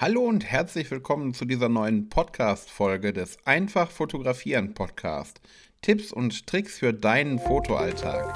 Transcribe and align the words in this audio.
Hallo 0.00 0.22
und 0.22 0.46
herzlich 0.46 0.90
willkommen 0.90 1.34
zu 1.34 1.44
dieser 1.44 1.68
neuen 1.68 2.08
Podcast-Folge 2.08 3.12
des 3.12 3.36
Einfach 3.44 3.90
Fotografieren 3.90 4.72
Podcast. 4.72 5.42
Tipps 5.82 6.10
und 6.10 6.46
Tricks 6.46 6.78
für 6.78 6.94
deinen 6.94 7.38
Fotoalltag. 7.38 8.34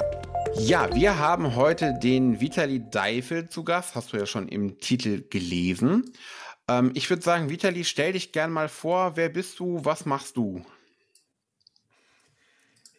Ja, 0.58 0.94
wir 0.94 1.18
haben 1.18 1.56
heute 1.56 1.98
den 1.98 2.38
Vitali 2.38 2.82
Deifel 2.90 3.48
zu 3.48 3.64
Gast. 3.64 3.94
Hast 3.94 4.12
du 4.12 4.18
ja 4.18 4.26
schon 4.26 4.46
im 4.48 4.78
Titel 4.78 5.24
gelesen. 5.30 6.12
Ähm, 6.68 6.90
ich 6.92 7.08
würde 7.08 7.22
sagen, 7.22 7.48
Vitali, 7.48 7.84
stell 7.84 8.12
dich 8.12 8.32
gern 8.32 8.52
mal 8.52 8.68
vor. 8.68 9.16
Wer 9.16 9.30
bist 9.30 9.58
du? 9.58 9.82
Was 9.86 10.04
machst 10.04 10.36
du? 10.36 10.62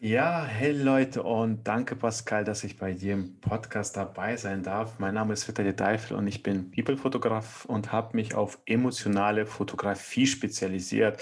Ja, 0.06 0.46
hey 0.46 0.72
Leute 0.72 1.24
und 1.24 1.68
danke 1.68 1.96
Pascal, 1.96 2.44
dass 2.44 2.64
ich 2.64 2.78
bei 2.78 2.94
dir 2.94 3.14
im 3.14 3.40
Podcast 3.42 3.98
dabei 3.98 4.38
sein 4.38 4.62
darf. 4.62 5.00
Mein 5.00 5.16
Name 5.16 5.34
ist 5.34 5.48
Vitali 5.48 5.76
Deifel 5.76 6.16
und 6.16 6.28
ich 6.28 6.44
bin 6.44 6.70
People-Fotograf 6.70 7.66
und 7.66 7.92
habe 7.92 8.16
mich 8.16 8.36
auf 8.36 8.60
emotionale 8.68 9.48
Fotografie 9.48 10.28
spezialisiert. 10.28 11.20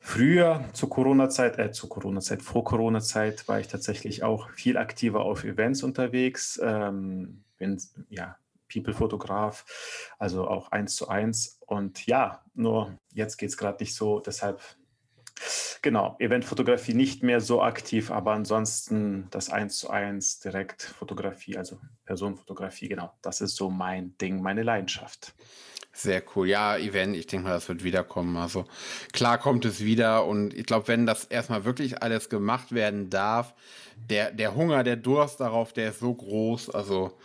Früher 0.00 0.64
zur 0.72 0.90
Corona-Zeit, 0.90 1.60
äh, 1.60 1.70
zur 1.70 1.90
Corona-Zeit, 1.90 2.42
vor 2.42 2.64
Corona-Zeit 2.64 3.46
war 3.46 3.60
ich 3.60 3.68
tatsächlich 3.68 4.24
auch 4.24 4.50
viel 4.50 4.78
aktiver 4.78 5.20
auf 5.20 5.44
Events 5.44 5.84
unterwegs. 5.84 6.60
Ähm, 6.60 7.44
bin 7.56 7.80
ja 8.08 8.36
People-Fotograf, 8.68 9.64
also 10.18 10.48
auch 10.48 10.72
eins 10.72 10.96
zu 10.96 11.06
eins. 11.06 11.60
Und 11.66 12.04
ja, 12.06 12.42
nur 12.54 12.98
jetzt 13.14 13.36
geht 13.36 13.50
es 13.50 13.56
gerade 13.56 13.80
nicht 13.80 13.94
so, 13.94 14.18
deshalb 14.18 14.60
Genau, 15.82 16.14
Eventfotografie 16.20 16.94
nicht 16.94 17.24
mehr 17.24 17.40
so 17.40 17.60
aktiv, 17.60 18.12
aber 18.12 18.32
ansonsten 18.32 19.26
das 19.32 19.50
eins 19.50 19.78
zu 19.78 19.90
eins 19.90 20.38
Direktfotografie, 20.38 21.56
also 21.56 21.78
Personenfotografie, 22.04 22.88
genau. 22.88 23.12
Das 23.20 23.40
ist 23.40 23.56
so 23.56 23.68
mein 23.68 24.16
Ding, 24.18 24.40
meine 24.42 24.62
Leidenschaft. 24.62 25.34
Sehr 25.92 26.22
cool. 26.34 26.48
Ja, 26.48 26.76
Event, 26.78 27.16
ich 27.16 27.26
denke 27.26 27.48
mal, 27.48 27.54
das 27.54 27.68
wird 27.68 27.82
wiederkommen. 27.82 28.36
Also 28.36 28.64
klar 29.12 29.38
kommt 29.38 29.64
es 29.64 29.80
wieder 29.80 30.24
und 30.24 30.54
ich 30.54 30.66
glaube, 30.66 30.86
wenn 30.86 31.04
das 31.04 31.24
erstmal 31.24 31.64
wirklich 31.64 32.00
alles 32.00 32.28
gemacht 32.28 32.72
werden 32.72 33.10
darf, 33.10 33.52
der, 33.96 34.30
der 34.30 34.54
Hunger, 34.54 34.84
der 34.84 34.96
Durst 34.96 35.40
darauf, 35.40 35.72
der 35.72 35.90
ist 35.90 35.98
so 35.98 36.14
groß. 36.14 36.70
Also 36.70 37.18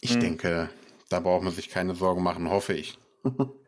ich 0.00 0.14
hm. 0.14 0.20
denke, 0.20 0.70
da 1.08 1.20
braucht 1.20 1.44
man 1.44 1.52
sich 1.52 1.68
keine 1.68 1.94
Sorgen 1.94 2.22
machen, 2.24 2.50
hoffe 2.50 2.74
ich. 2.74 2.98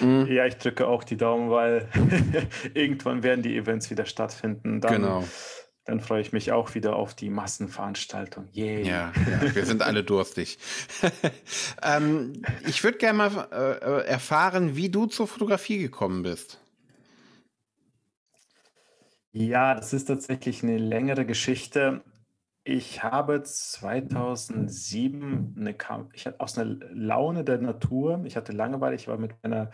Mhm. 0.00 0.26
Ja, 0.30 0.46
ich 0.46 0.56
drücke 0.56 0.86
auch 0.86 1.04
die 1.04 1.16
Daumen, 1.16 1.50
weil 1.50 1.88
irgendwann 2.74 3.22
werden 3.22 3.42
die 3.42 3.56
Events 3.56 3.90
wieder 3.90 4.06
stattfinden. 4.06 4.80
Dann, 4.80 4.94
genau. 4.94 5.24
Dann 5.84 5.98
freue 5.98 6.20
ich 6.20 6.32
mich 6.32 6.52
auch 6.52 6.74
wieder 6.74 6.94
auf 6.94 7.14
die 7.14 7.28
Massenveranstaltung. 7.28 8.48
Yay. 8.52 8.86
Ja, 8.86 9.12
ja 9.30 9.54
wir 9.54 9.66
sind 9.66 9.82
alle 9.82 10.04
durstig. 10.04 10.58
ähm, 11.82 12.42
ich 12.66 12.84
würde 12.84 12.98
gerne 12.98 13.18
mal 13.18 13.48
äh, 13.50 14.06
erfahren, 14.06 14.76
wie 14.76 14.90
du 14.90 15.06
zur 15.06 15.26
Fotografie 15.26 15.78
gekommen 15.78 16.22
bist. 16.22 16.60
Ja, 19.32 19.74
das 19.74 19.92
ist 19.92 20.04
tatsächlich 20.04 20.62
eine 20.62 20.78
längere 20.78 21.24
Geschichte. 21.24 22.02
Ich 22.66 23.02
habe 23.02 23.42
2007 23.42 25.52
eine 25.58 25.74
ich 26.12 26.26
hatte 26.26 26.38
aus 26.38 26.56
einer 26.56 26.76
Laune 26.92 27.42
der 27.42 27.58
Natur 27.58 28.22
ich 28.24 28.36
hatte 28.36 28.52
Langeweile, 28.52 28.94
ich 28.94 29.08
war 29.08 29.18
mit 29.18 29.34
meiner 29.42 29.70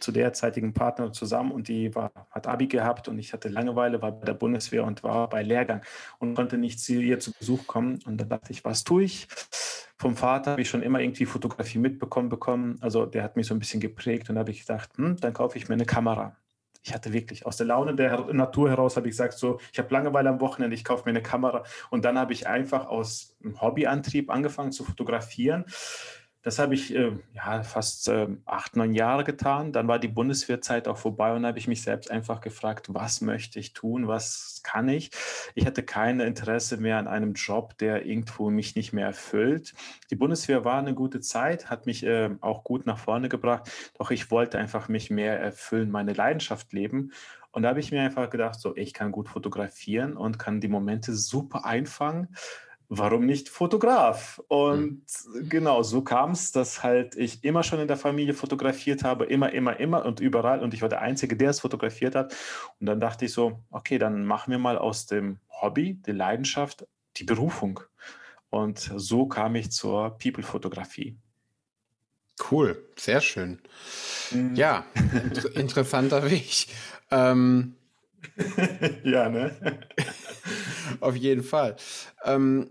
zu 0.00 0.12
derzeitigen 0.12 0.72
Partnerin 0.72 1.12
zusammen 1.12 1.52
und 1.52 1.68
die 1.68 1.94
war 1.94 2.10
hat 2.30 2.46
Abi 2.46 2.68
gehabt 2.68 3.08
und 3.08 3.18
ich 3.18 3.34
hatte 3.34 3.48
Langeweile, 3.50 4.00
war 4.00 4.12
bei 4.12 4.24
der 4.24 4.32
Bundeswehr 4.34 4.84
und 4.84 5.02
war 5.02 5.28
bei 5.28 5.42
Lehrgang 5.42 5.82
und 6.20 6.34
konnte 6.34 6.56
nicht 6.56 6.80
zu 6.80 6.94
ihr 6.94 7.18
zu 7.20 7.32
Besuch 7.38 7.66
kommen. 7.66 7.98
Und 8.06 8.18
dann 8.18 8.30
dachte 8.30 8.50
ich: 8.52 8.64
„Was 8.64 8.84
tue 8.84 9.02
ich?“ 9.04 9.28
Vom 9.98 10.16
Vater 10.16 10.52
habe 10.52 10.62
ich 10.62 10.70
schon 10.70 10.82
immer 10.82 11.00
irgendwie 11.00 11.26
Fotografie 11.26 11.78
mitbekommen 11.78 12.28
bekommen. 12.30 12.78
Also, 12.80 13.04
der 13.06 13.22
hat 13.24 13.36
mich 13.36 13.46
so 13.46 13.54
ein 13.54 13.58
bisschen 13.60 13.80
geprägt 13.80 14.28
und 14.30 14.36
da 14.36 14.40
habe 14.40 14.50
ich 14.52 14.60
gedacht: 14.60 14.90
„Hm, 14.96 15.16
dann 15.18 15.34
kaufe 15.34 15.58
ich 15.58 15.68
mir 15.68 15.74
eine 15.74 15.84
Kamera.“ 15.86 16.41
Ich 16.82 16.92
hatte 16.92 17.12
wirklich 17.12 17.46
aus 17.46 17.56
der 17.56 17.66
Laune 17.66 17.94
der 17.94 18.32
Natur 18.32 18.70
heraus, 18.70 18.96
habe 18.96 19.06
ich 19.06 19.12
gesagt, 19.12 19.34
so, 19.34 19.60
ich 19.72 19.78
habe 19.78 19.92
Langeweile 19.92 20.28
am 20.28 20.40
Wochenende, 20.40 20.74
ich 20.74 20.84
kaufe 20.84 21.04
mir 21.04 21.10
eine 21.10 21.22
Kamera. 21.22 21.62
Und 21.90 22.04
dann 22.04 22.18
habe 22.18 22.32
ich 22.32 22.46
einfach 22.46 22.86
aus 22.86 23.36
Hobbyantrieb 23.60 24.30
angefangen 24.30 24.72
zu 24.72 24.84
fotografieren. 24.84 25.64
Das 26.44 26.58
habe 26.58 26.74
ich 26.74 26.92
äh, 26.92 27.12
ja, 27.34 27.62
fast 27.62 28.08
äh, 28.08 28.26
acht, 28.46 28.74
neun 28.74 28.94
Jahre 28.94 29.22
getan. 29.22 29.72
Dann 29.72 29.86
war 29.86 30.00
die 30.00 30.08
Bundeswehrzeit 30.08 30.88
auch 30.88 30.98
vorbei 30.98 31.32
und 31.34 31.46
habe 31.46 31.58
ich 31.58 31.68
mich 31.68 31.82
selbst 31.82 32.10
einfach 32.10 32.40
gefragt, 32.40 32.88
was 32.90 33.20
möchte 33.20 33.60
ich 33.60 33.74
tun, 33.74 34.08
was 34.08 34.60
kann 34.64 34.88
ich. 34.88 35.10
Ich 35.54 35.66
hatte 35.66 35.84
kein 35.84 36.18
Interesse 36.18 36.78
mehr 36.78 36.98
an 36.98 37.06
einem 37.06 37.34
Job, 37.34 37.78
der 37.78 38.06
irgendwo 38.06 38.50
mich 38.50 38.74
nicht 38.74 38.92
mehr 38.92 39.06
erfüllt. 39.06 39.74
Die 40.10 40.16
Bundeswehr 40.16 40.64
war 40.64 40.78
eine 40.78 40.94
gute 40.94 41.20
Zeit, 41.20 41.70
hat 41.70 41.86
mich 41.86 42.04
äh, 42.04 42.30
auch 42.40 42.64
gut 42.64 42.86
nach 42.86 42.98
vorne 42.98 43.28
gebracht, 43.28 43.70
doch 43.98 44.10
ich 44.10 44.32
wollte 44.32 44.58
einfach 44.58 44.88
mich 44.88 45.10
mehr 45.10 45.38
erfüllen, 45.38 45.92
meine 45.92 46.12
Leidenschaft 46.12 46.72
leben. 46.72 47.12
Und 47.52 47.62
da 47.62 47.68
habe 47.68 47.80
ich 47.80 47.92
mir 47.92 48.02
einfach 48.02 48.30
gedacht, 48.30 48.58
so, 48.58 48.74
ich 48.76 48.94
kann 48.94 49.12
gut 49.12 49.28
fotografieren 49.28 50.16
und 50.16 50.38
kann 50.38 50.60
die 50.60 50.68
Momente 50.68 51.14
super 51.14 51.66
einfangen 51.66 52.28
warum 52.98 53.24
nicht 53.24 53.48
Fotograf? 53.48 54.42
Und 54.48 55.02
mhm. 55.34 55.48
genau, 55.48 55.82
so 55.82 56.02
kam 56.02 56.32
es, 56.32 56.52
dass 56.52 56.82
halt 56.82 57.16
ich 57.16 57.42
immer 57.42 57.62
schon 57.62 57.80
in 57.80 57.88
der 57.88 57.96
Familie 57.96 58.34
fotografiert 58.34 59.02
habe, 59.02 59.24
immer, 59.24 59.52
immer, 59.52 59.80
immer 59.80 60.04
und 60.04 60.20
überall. 60.20 60.60
Und 60.60 60.74
ich 60.74 60.82
war 60.82 60.90
der 60.90 61.00
Einzige, 61.00 61.36
der 61.36 61.50
es 61.50 61.60
fotografiert 61.60 62.14
hat. 62.14 62.34
Und 62.80 62.86
dann 62.86 63.00
dachte 63.00 63.24
ich 63.24 63.32
so, 63.32 63.60
okay, 63.70 63.98
dann 63.98 64.26
machen 64.26 64.50
wir 64.50 64.58
mal 64.58 64.76
aus 64.76 65.06
dem 65.06 65.38
Hobby, 65.48 65.94
der 65.94 66.14
Leidenschaft, 66.14 66.86
die 67.16 67.24
Berufung. 67.24 67.80
Und 68.50 68.92
so 68.96 69.26
kam 69.26 69.54
ich 69.54 69.72
zur 69.72 70.18
People-Fotografie. 70.18 71.16
Cool, 72.50 72.76
sehr 72.96 73.22
schön. 73.22 73.58
Mhm. 74.30 74.54
Ja, 74.54 74.84
interessanter 75.54 76.30
Weg. 76.30 76.66
Ähm, 77.10 77.74
ja, 79.04 79.30
ne? 79.30 79.78
Auf 81.00 81.16
jeden 81.16 81.42
Fall. 81.42 81.76
Ähm, 82.24 82.68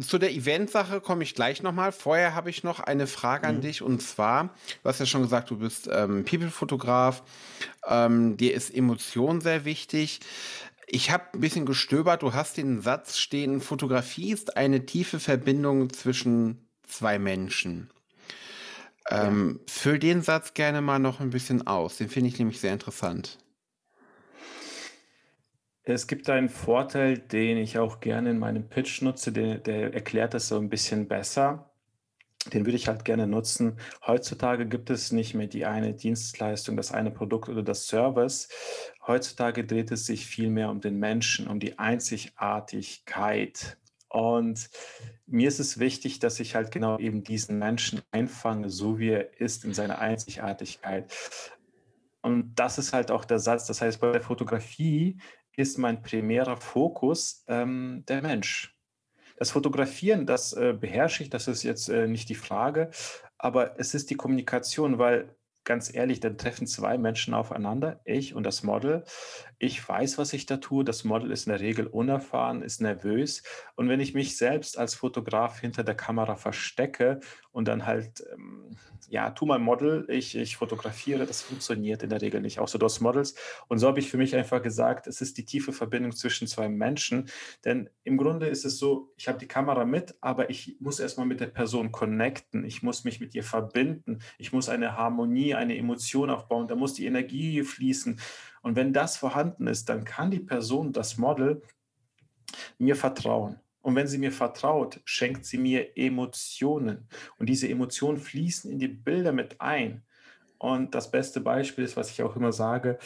zu 0.00 0.18
der 0.18 0.32
Event-Sache 0.32 1.00
komme 1.00 1.24
ich 1.24 1.34
gleich 1.34 1.62
nochmal. 1.62 1.92
Vorher 1.92 2.34
habe 2.34 2.50
ich 2.50 2.62
noch 2.62 2.80
eine 2.80 3.06
Frage 3.06 3.46
an 3.46 3.56
mhm. 3.56 3.60
dich 3.62 3.82
und 3.82 4.02
zwar, 4.02 4.54
du 4.82 4.88
hast 4.88 5.00
ja 5.00 5.06
schon 5.06 5.22
gesagt, 5.22 5.50
du 5.50 5.58
bist 5.58 5.88
ähm, 5.92 6.24
People-Fotograf, 6.24 7.22
ähm, 7.86 8.36
dir 8.36 8.54
ist 8.54 8.74
Emotion 8.74 9.40
sehr 9.40 9.64
wichtig. 9.64 10.20
Ich 10.86 11.10
habe 11.10 11.24
ein 11.34 11.40
bisschen 11.40 11.66
gestöbert, 11.66 12.22
du 12.22 12.34
hast 12.34 12.56
den 12.56 12.80
Satz 12.80 13.18
stehen, 13.18 13.60
Fotografie 13.60 14.32
ist 14.32 14.56
eine 14.56 14.86
tiefe 14.86 15.20
Verbindung 15.20 15.92
zwischen 15.92 16.66
zwei 16.86 17.18
Menschen. 17.18 17.90
Ähm, 19.08 19.60
ja. 19.60 19.72
Füll 19.72 19.98
den 19.98 20.22
Satz 20.22 20.54
gerne 20.54 20.80
mal 20.80 20.98
noch 20.98 21.20
ein 21.20 21.30
bisschen 21.30 21.66
aus, 21.66 21.96
den 21.96 22.08
finde 22.08 22.28
ich 22.28 22.38
nämlich 22.38 22.60
sehr 22.60 22.72
interessant. 22.72 23.38
Es 25.90 26.06
gibt 26.06 26.30
einen 26.30 26.48
Vorteil, 26.48 27.18
den 27.18 27.58
ich 27.58 27.78
auch 27.78 27.98
gerne 28.00 28.30
in 28.30 28.38
meinem 28.38 28.68
Pitch 28.68 29.02
nutze, 29.02 29.32
der, 29.32 29.58
der 29.58 29.92
erklärt 29.92 30.34
das 30.34 30.46
so 30.48 30.56
ein 30.56 30.68
bisschen 30.68 31.08
besser. 31.08 31.70
Den 32.52 32.64
würde 32.64 32.76
ich 32.76 32.88
halt 32.88 33.04
gerne 33.04 33.26
nutzen. 33.26 33.76
Heutzutage 34.06 34.66
gibt 34.66 34.88
es 34.88 35.12
nicht 35.12 35.34
mehr 35.34 35.48
die 35.48 35.66
eine 35.66 35.92
Dienstleistung, 35.92 36.76
das 36.76 36.92
eine 36.92 37.10
Produkt 37.10 37.48
oder 37.48 37.62
das 37.62 37.86
Service. 37.86 38.48
Heutzutage 39.06 39.66
dreht 39.66 39.90
es 39.90 40.06
sich 40.06 40.26
viel 40.26 40.48
mehr 40.48 40.70
um 40.70 40.80
den 40.80 40.98
Menschen, 40.98 41.48
um 41.48 41.60
die 41.60 41.78
Einzigartigkeit. 41.78 43.76
Und 44.08 44.70
mir 45.26 45.48
ist 45.48 45.60
es 45.60 45.78
wichtig, 45.78 46.18
dass 46.18 46.40
ich 46.40 46.54
halt 46.54 46.70
genau 46.70 46.98
eben 46.98 47.24
diesen 47.24 47.58
Menschen 47.58 48.00
einfange, 48.10 48.70
so 48.70 48.98
wie 48.98 49.10
er 49.10 49.40
ist 49.40 49.64
in 49.64 49.74
seiner 49.74 49.98
Einzigartigkeit. 49.98 51.12
Und 52.22 52.54
das 52.54 52.78
ist 52.78 52.92
halt 52.92 53.10
auch 53.10 53.24
der 53.24 53.38
Satz. 53.38 53.66
Das 53.66 53.80
heißt, 53.80 54.00
bei 54.00 54.12
der 54.12 54.20
Fotografie 54.20 55.18
ist 55.60 55.78
mein 55.78 56.02
primärer 56.02 56.56
Fokus 56.56 57.44
ähm, 57.46 58.04
der 58.08 58.22
Mensch. 58.22 58.76
Das 59.36 59.50
Fotografieren, 59.50 60.26
das 60.26 60.52
äh, 60.52 60.74
beherrsche 60.78 61.22
ich, 61.22 61.30
das 61.30 61.48
ist 61.48 61.62
jetzt 61.62 61.88
äh, 61.88 62.06
nicht 62.06 62.28
die 62.28 62.34
Frage, 62.34 62.90
aber 63.38 63.78
es 63.78 63.94
ist 63.94 64.10
die 64.10 64.14
Kommunikation, 64.16 64.98
weil 64.98 65.34
ganz 65.64 65.94
ehrlich, 65.94 66.20
dann 66.20 66.38
treffen 66.38 66.66
zwei 66.66 66.98
Menschen 66.98 67.34
aufeinander, 67.34 68.00
ich 68.04 68.34
und 68.34 68.44
das 68.44 68.62
Model. 68.62 69.04
Ich 69.58 69.86
weiß, 69.86 70.18
was 70.18 70.32
ich 70.32 70.46
da 70.46 70.56
tue. 70.56 70.84
Das 70.84 71.04
Model 71.04 71.30
ist 71.30 71.46
in 71.46 71.52
der 71.52 71.60
Regel 71.60 71.86
unerfahren, 71.86 72.62
ist 72.62 72.80
nervös. 72.80 73.42
Und 73.76 73.88
wenn 73.88 74.00
ich 74.00 74.14
mich 74.14 74.36
selbst 74.36 74.78
als 74.78 74.94
Fotograf 74.94 75.60
hinter 75.60 75.84
der 75.84 75.94
Kamera 75.94 76.36
verstecke 76.36 77.20
und 77.52 77.66
dann 77.66 77.86
halt, 77.86 78.24
ähm, 78.32 78.76
ja, 79.08 79.30
tu 79.30 79.44
mal 79.44 79.58
Model, 79.58 80.06
ich, 80.08 80.36
ich 80.36 80.56
fotografiere, 80.56 81.26
das 81.26 81.42
funktioniert 81.42 82.02
in 82.02 82.10
der 82.10 82.22
Regel 82.22 82.40
nicht, 82.40 82.60
auch 82.60 82.68
so 82.68 82.78
aus 82.78 83.00
Models. 83.00 83.34
Und 83.66 83.78
so 83.78 83.88
habe 83.88 83.98
ich 83.98 84.08
für 84.08 84.18
mich 84.18 84.36
einfach 84.36 84.62
gesagt, 84.62 85.08
es 85.08 85.20
ist 85.20 85.36
die 85.36 85.44
tiefe 85.44 85.72
Verbindung 85.72 86.12
zwischen 86.12 86.46
zwei 86.46 86.68
Menschen. 86.68 87.28
Denn 87.64 87.90
im 88.04 88.16
Grunde 88.16 88.46
ist 88.46 88.64
es 88.64 88.78
so, 88.78 89.12
ich 89.16 89.26
habe 89.26 89.38
die 89.38 89.48
Kamera 89.48 89.84
mit, 89.84 90.14
aber 90.20 90.50
ich 90.50 90.76
muss 90.80 91.00
erstmal 91.00 91.26
mit 91.26 91.40
der 91.40 91.46
Person 91.46 91.90
connecten. 91.90 92.64
Ich 92.64 92.82
muss 92.82 93.02
mich 93.04 93.20
mit 93.20 93.34
ihr 93.34 93.44
verbinden. 93.44 94.20
Ich 94.38 94.52
muss 94.52 94.68
eine 94.68 94.96
Harmonie, 94.96 95.54
eine 95.54 95.76
Emotion 95.76 96.30
aufbauen. 96.30 96.68
Da 96.68 96.76
muss 96.76 96.94
die 96.94 97.06
Energie 97.06 97.64
fließen. 97.64 98.20
Und 98.62 98.76
wenn 98.76 98.92
das 98.92 99.16
vorhanden 99.16 99.66
ist, 99.66 99.88
dann 99.88 100.04
kann 100.04 100.30
die 100.30 100.40
Person, 100.40 100.92
das 100.92 101.16
Model, 101.18 101.62
mir 102.78 102.94
vertrauen. 102.94 103.60
Und 103.82 103.94
wenn 103.94 104.06
sie 104.06 104.18
mir 104.18 104.32
vertraut, 104.32 105.00
schenkt 105.04 105.44
sie 105.46 105.58
mir 105.58 105.96
Emotionen. 105.96 107.08
Und 107.38 107.48
diese 107.48 107.68
Emotionen 107.68 108.18
fließen 108.18 108.70
in 108.70 108.78
die 108.78 108.88
Bilder 108.88 109.32
mit 109.32 109.60
ein. 109.60 110.02
Und 110.58 110.94
das 110.94 111.10
beste 111.10 111.40
Beispiel 111.40 111.84
ist, 111.84 111.96
was 111.96 112.10
ich 112.10 112.22
auch 112.22 112.36
immer 112.36 112.52
sage, 112.52 112.98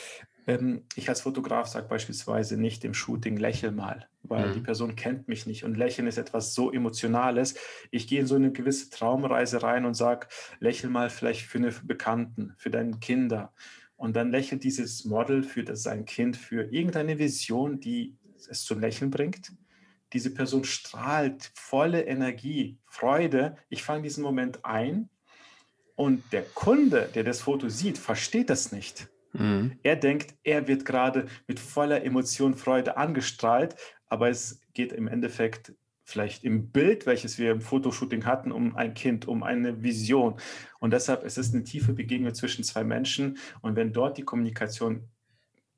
ähm, 0.46 0.82
ich 0.96 1.08
als 1.08 1.22
Fotograf 1.22 1.68
sage 1.68 1.88
beispielsweise 1.88 2.56
nicht 2.56 2.84
im 2.84 2.94
Shooting, 2.94 3.36
lächel 3.36 3.70
mal, 3.70 4.08
weil 4.22 4.48
mhm. 4.48 4.54
die 4.54 4.60
Person 4.60 4.96
kennt 4.96 5.28
mich 5.28 5.46
nicht. 5.46 5.64
Und 5.64 5.76
Lächeln 5.76 6.08
ist 6.08 6.18
etwas 6.18 6.54
so 6.54 6.72
Emotionales. 6.72 7.54
Ich 7.90 8.06
gehe 8.08 8.20
in 8.20 8.26
so 8.26 8.34
eine 8.34 8.52
gewisse 8.52 8.90
Traumreise 8.90 9.62
rein 9.62 9.84
und 9.84 9.94
sage, 9.94 10.26
lächel 10.60 10.90
mal 10.90 11.10
vielleicht 11.10 11.42
für 11.42 11.58
eine 11.58 11.72
Bekannten, 11.84 12.54
für 12.56 12.70
deine 12.70 12.98
Kinder. 12.98 13.52
Und 13.96 14.16
dann 14.16 14.30
lächelt 14.30 14.64
dieses 14.64 15.04
Model 15.04 15.42
für 15.42 15.64
das, 15.64 15.82
sein 15.84 16.04
Kind 16.04 16.36
für 16.36 16.64
irgendeine 16.64 17.18
Vision, 17.18 17.80
die 17.80 18.16
es 18.50 18.64
zum 18.64 18.80
Lächeln 18.80 19.10
bringt. 19.10 19.52
Diese 20.14 20.32
Person 20.32 20.64
strahlt 20.64 21.50
volle 21.54 22.02
Energie, 22.02 22.78
Freude. 22.86 23.56
Ich 23.68 23.82
fange 23.82 24.02
diesen 24.02 24.22
Moment 24.22 24.64
ein 24.64 25.10
und 25.96 26.22
der 26.32 26.42
Kunde, 26.42 27.10
der 27.14 27.24
das 27.24 27.42
Foto 27.42 27.68
sieht, 27.68 27.98
versteht 27.98 28.50
das 28.50 28.72
nicht. 28.72 29.08
Mhm. 29.32 29.78
Er 29.82 29.96
denkt, 29.96 30.34
er 30.42 30.68
wird 30.68 30.84
gerade 30.84 31.26
mit 31.46 31.60
voller 31.60 32.04
Emotion, 32.04 32.54
Freude 32.54 32.96
angestrahlt, 32.96 33.76
aber 34.06 34.28
es 34.28 34.60
geht 34.72 34.92
im 34.92 35.08
Endeffekt 35.08 35.74
vielleicht 36.04 36.44
im 36.44 36.70
Bild, 36.70 37.06
welches 37.06 37.38
wir 37.38 37.50
im 37.50 37.60
Fotoshooting 37.60 38.26
hatten, 38.26 38.52
um 38.52 38.76
ein 38.76 38.94
Kind, 38.94 39.26
um 39.26 39.42
eine 39.42 39.82
Vision. 39.82 40.36
Und 40.78 40.92
deshalb 40.92 41.24
ist 41.24 41.38
es 41.38 41.52
eine 41.52 41.64
tiefe 41.64 41.94
Begegnung 41.94 42.34
zwischen 42.34 42.62
zwei 42.62 42.84
Menschen. 42.84 43.38
Und 43.62 43.74
wenn 43.74 43.92
dort 43.92 44.18
die 44.18 44.22
Kommunikation 44.22 45.08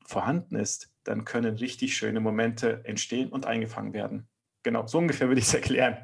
vorhanden 0.07 0.57
ist, 0.57 0.91
dann 1.05 1.25
können 1.25 1.57
richtig 1.57 1.97
schöne 1.97 2.21
Momente 2.21 2.83
entstehen 2.85 3.31
und 3.31 3.47
eingefangen 3.47 3.93
werden. 3.93 4.29
Genau, 4.63 4.87
so 4.87 4.99
ungefähr 4.99 5.29
würde 5.29 5.41
ich 5.41 5.47
es 5.47 5.55
erklären. 5.63 5.97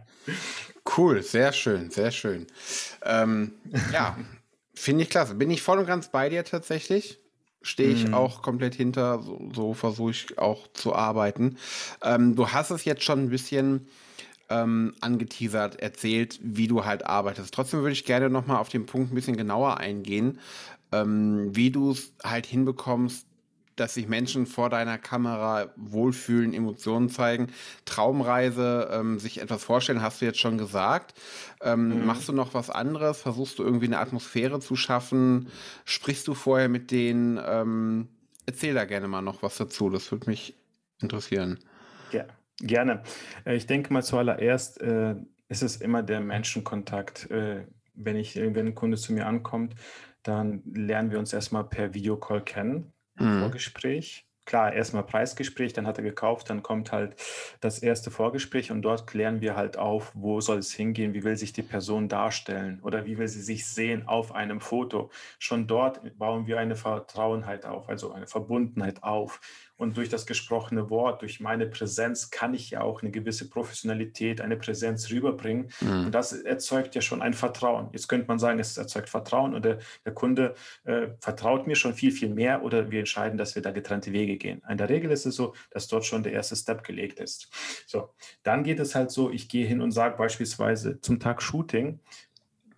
Cool, 0.96 1.22
sehr 1.22 1.52
schön, 1.52 1.90
sehr 1.90 2.10
schön. 2.10 2.46
Ähm, 3.04 3.54
ja, 3.92 4.16
finde 4.74 5.02
ich 5.04 5.10
klasse. 5.10 5.34
Bin 5.34 5.50
ich 5.50 5.62
voll 5.62 5.78
und 5.78 5.86
ganz 5.86 6.08
bei 6.10 6.28
dir 6.28 6.44
tatsächlich 6.44 7.18
stehe 7.62 7.90
ich 7.90 8.08
mm. 8.08 8.14
auch 8.14 8.42
komplett 8.42 8.74
hinter, 8.74 9.22
so, 9.22 9.50
so 9.54 9.74
versuche 9.74 10.10
ich 10.10 10.38
auch 10.38 10.66
zu 10.72 10.94
arbeiten. 10.94 11.56
Ähm, 12.02 12.34
du 12.34 12.48
hast 12.50 12.70
es 12.70 12.84
jetzt 12.84 13.04
schon 13.04 13.20
ein 13.20 13.30
bisschen 13.30 13.86
ähm, 14.50 14.94
angeteasert, 15.00 15.80
erzählt, 15.80 16.38
wie 16.42 16.68
du 16.68 16.84
halt 16.84 17.06
arbeitest. 17.06 17.54
Trotzdem 17.54 17.80
würde 17.80 17.92
ich 17.92 18.04
gerne 18.04 18.30
nochmal 18.30 18.58
auf 18.58 18.68
den 18.68 18.86
Punkt 18.86 19.12
ein 19.12 19.14
bisschen 19.14 19.36
genauer 19.36 19.78
eingehen, 19.78 20.40
ähm, 20.92 21.54
wie 21.54 21.70
du 21.70 21.92
es 21.92 22.14
halt 22.22 22.46
hinbekommst, 22.46 23.26
dass 23.76 23.94
sich 23.94 24.08
Menschen 24.08 24.46
vor 24.46 24.70
deiner 24.70 24.98
Kamera 24.98 25.72
wohlfühlen, 25.76 26.52
Emotionen 26.52 27.08
zeigen. 27.08 27.48
Traumreise, 27.84 28.88
ähm, 28.92 29.18
sich 29.18 29.40
etwas 29.40 29.64
vorstellen, 29.64 30.02
hast 30.02 30.20
du 30.20 30.26
jetzt 30.26 30.40
schon 30.40 30.58
gesagt. 30.58 31.14
Ähm, 31.62 31.88
mhm. 31.88 32.06
Machst 32.06 32.28
du 32.28 32.32
noch 32.32 32.54
was 32.54 32.70
anderes? 32.70 33.20
Versuchst 33.20 33.58
du 33.58 33.62
irgendwie 33.62 33.86
eine 33.86 33.98
Atmosphäre 33.98 34.60
zu 34.60 34.76
schaffen? 34.76 35.48
Sprichst 35.84 36.28
du 36.28 36.34
vorher 36.34 36.68
mit 36.68 36.90
denen? 36.90 37.40
Ähm, 37.44 38.08
erzähl 38.46 38.74
da 38.74 38.84
gerne 38.84 39.08
mal 39.08 39.22
noch 39.22 39.42
was 39.42 39.56
dazu. 39.56 39.88
Das 39.90 40.10
würde 40.10 40.28
mich 40.28 40.54
interessieren. 41.00 41.58
Ja, 42.12 42.26
gerne. 42.58 43.02
Äh, 43.44 43.56
ich 43.56 43.66
denke 43.66 43.92
mal 43.92 44.02
zuallererst 44.02 44.80
äh, 44.80 45.16
ist 45.48 45.62
es 45.62 45.76
immer 45.76 46.02
der 46.02 46.20
Menschenkontakt. 46.20 47.30
Äh, 47.30 47.66
wenn, 47.94 48.16
ich, 48.16 48.36
wenn 48.36 48.66
ein 48.66 48.74
Kunde 48.74 48.96
zu 48.96 49.12
mir 49.12 49.26
ankommt, 49.26 49.74
dann 50.22 50.62
lernen 50.72 51.10
wir 51.10 51.18
uns 51.18 51.32
erstmal 51.32 51.64
per 51.64 51.94
Videocall 51.94 52.42
kennen 52.42 52.92
mhm. 53.16 53.40
Vorgespräch. 53.40 54.26
Klar, 54.44 54.72
erstmal 54.72 55.04
Preisgespräch, 55.04 55.72
dann 55.72 55.86
hat 55.86 55.98
er 55.98 56.04
gekauft, 56.04 56.50
dann 56.50 56.64
kommt 56.64 56.90
halt 56.90 57.14
das 57.60 57.78
erste 57.78 58.10
Vorgespräch 58.10 58.72
und 58.72 58.82
dort 58.82 59.06
klären 59.06 59.40
wir 59.40 59.54
halt 59.54 59.78
auf, 59.78 60.10
wo 60.16 60.40
soll 60.40 60.58
es 60.58 60.72
hingehen, 60.72 61.14
wie 61.14 61.22
will 61.22 61.36
sich 61.36 61.52
die 61.52 61.62
Person 61.62 62.08
darstellen 62.08 62.80
oder 62.82 63.06
wie 63.06 63.18
will 63.18 63.28
sie 63.28 63.40
sich 63.40 63.68
sehen 63.68 64.08
auf 64.08 64.34
einem 64.34 64.60
Foto. 64.60 65.10
Schon 65.38 65.68
dort 65.68 66.18
bauen 66.18 66.48
wir 66.48 66.58
eine 66.58 66.74
Vertrauenheit 66.74 67.64
auf, 67.64 67.88
also 67.88 68.10
eine 68.12 68.26
Verbundenheit 68.26 69.04
auf. 69.04 69.40
Und 69.82 69.96
durch 69.96 70.08
das 70.08 70.26
gesprochene 70.26 70.90
Wort, 70.90 71.22
durch 71.22 71.40
meine 71.40 71.66
Präsenz 71.66 72.30
kann 72.30 72.54
ich 72.54 72.70
ja 72.70 72.82
auch 72.82 73.02
eine 73.02 73.10
gewisse 73.10 73.50
Professionalität, 73.50 74.40
eine 74.40 74.56
Präsenz 74.56 75.10
rüberbringen. 75.10 75.72
Mhm. 75.80 76.06
Und 76.06 76.14
das 76.14 76.32
erzeugt 76.32 76.94
ja 76.94 77.00
schon 77.00 77.20
ein 77.20 77.34
Vertrauen. 77.34 77.88
Jetzt 77.92 78.06
könnte 78.06 78.28
man 78.28 78.38
sagen, 78.38 78.60
es 78.60 78.78
erzeugt 78.78 79.08
Vertrauen 79.08 79.56
oder 79.56 79.78
der 80.04 80.14
Kunde 80.14 80.54
äh, 80.84 81.08
vertraut 81.18 81.66
mir 81.66 81.74
schon 81.74 81.94
viel, 81.94 82.12
viel 82.12 82.28
mehr 82.28 82.62
oder 82.62 82.92
wir 82.92 83.00
entscheiden, 83.00 83.36
dass 83.36 83.56
wir 83.56 83.62
da 83.62 83.72
getrennte 83.72 84.12
Wege 84.12 84.36
gehen. 84.36 84.62
In 84.70 84.78
der 84.78 84.88
Regel 84.88 85.10
ist 85.10 85.26
es 85.26 85.34
so, 85.34 85.52
dass 85.72 85.88
dort 85.88 86.04
schon 86.04 86.22
der 86.22 86.32
erste 86.32 86.54
Step 86.54 86.84
gelegt 86.84 87.18
ist. 87.18 87.50
So, 87.84 88.10
dann 88.44 88.62
geht 88.62 88.78
es 88.78 88.94
halt 88.94 89.10
so, 89.10 89.30
ich 89.30 89.48
gehe 89.48 89.66
hin 89.66 89.80
und 89.80 89.90
sage 89.90 90.16
beispielsweise 90.16 91.00
zum 91.00 91.18
Tag 91.18 91.42
Shooting, 91.42 91.98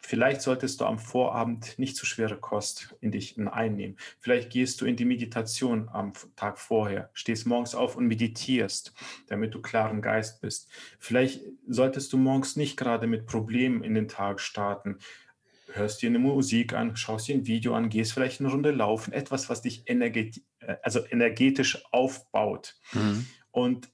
Vielleicht 0.06 0.42
solltest 0.42 0.82
du 0.82 0.84
am 0.84 0.98
Vorabend 0.98 1.78
nicht 1.78 1.96
zu 1.96 2.04
schwere 2.04 2.36
Kost 2.36 2.94
in 3.00 3.10
dich 3.10 3.38
einnehmen. 3.38 3.96
Vielleicht 4.20 4.50
gehst 4.50 4.82
du 4.82 4.84
in 4.84 4.96
die 4.96 5.06
Meditation 5.06 5.88
am 5.88 6.12
Tag 6.36 6.58
vorher, 6.58 7.08
stehst 7.14 7.46
morgens 7.46 7.74
auf 7.74 7.96
und 7.96 8.06
meditierst, 8.06 8.92
damit 9.28 9.54
du 9.54 9.62
klaren 9.62 10.02
Geist 10.02 10.42
bist. 10.42 10.68
Vielleicht 10.98 11.40
solltest 11.66 12.12
du 12.12 12.18
morgens 12.18 12.54
nicht 12.54 12.76
gerade 12.76 13.06
mit 13.06 13.24
Problemen 13.24 13.82
in 13.82 13.94
den 13.94 14.06
Tag 14.06 14.40
starten. 14.40 14.98
Hörst 15.72 16.02
dir 16.02 16.10
eine 16.10 16.18
Musik 16.18 16.74
an, 16.74 16.96
schaust 16.96 17.28
dir 17.28 17.36
ein 17.36 17.46
Video 17.46 17.74
an, 17.74 17.88
gehst 17.88 18.12
vielleicht 18.12 18.40
eine 18.40 18.50
Runde 18.50 18.72
laufen, 18.72 19.14
etwas, 19.14 19.48
was 19.48 19.62
dich 19.62 19.84
energetisch, 19.86 20.42
äh, 20.60 20.76
also 20.82 21.00
energetisch 21.06 21.82
aufbaut. 21.92 22.76
Mhm. 22.92 23.24
Und 23.52 23.88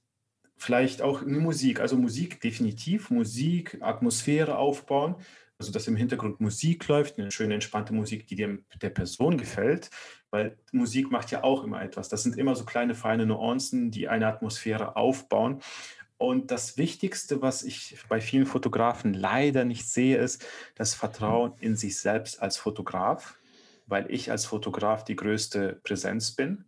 vielleicht 0.57 1.01
auch 1.01 1.21
eine 1.21 1.39
Musik, 1.39 1.79
also 1.79 1.95
Musik 1.95 2.41
definitiv, 2.41 3.11
Musik, 3.11 3.77
Atmosphäre 3.79 4.57
aufbauen 4.57 5.15
also 5.61 5.71
dass 5.71 5.87
im 5.87 5.95
Hintergrund 5.95 6.41
Musik 6.41 6.87
läuft, 6.87 7.19
eine 7.19 7.29
schöne, 7.29 7.53
entspannte 7.53 7.93
Musik, 7.93 8.25
die 8.25 8.35
dem, 8.35 8.65
der 8.81 8.89
Person 8.89 9.37
gefällt, 9.37 9.91
weil 10.31 10.57
Musik 10.71 11.11
macht 11.11 11.29
ja 11.29 11.43
auch 11.43 11.63
immer 11.63 11.83
etwas. 11.83 12.09
Das 12.09 12.23
sind 12.23 12.35
immer 12.35 12.55
so 12.55 12.65
kleine, 12.65 12.95
feine 12.95 13.27
Nuancen, 13.27 13.91
die 13.91 14.07
eine 14.09 14.25
Atmosphäre 14.25 14.95
aufbauen. 14.95 15.61
Und 16.17 16.49
das 16.49 16.79
Wichtigste, 16.79 17.43
was 17.43 17.61
ich 17.61 17.95
bei 18.09 18.21
vielen 18.21 18.47
Fotografen 18.47 19.13
leider 19.13 19.63
nicht 19.63 19.87
sehe, 19.87 20.17
ist 20.17 20.43
das 20.73 20.95
Vertrauen 20.95 21.53
in 21.59 21.75
sich 21.75 21.99
selbst 21.99 22.41
als 22.41 22.57
Fotograf, 22.57 23.37
weil 23.85 24.09
ich 24.09 24.31
als 24.31 24.45
Fotograf 24.45 25.03
die 25.03 25.15
größte 25.15 25.79
Präsenz 25.83 26.31
bin. 26.31 26.65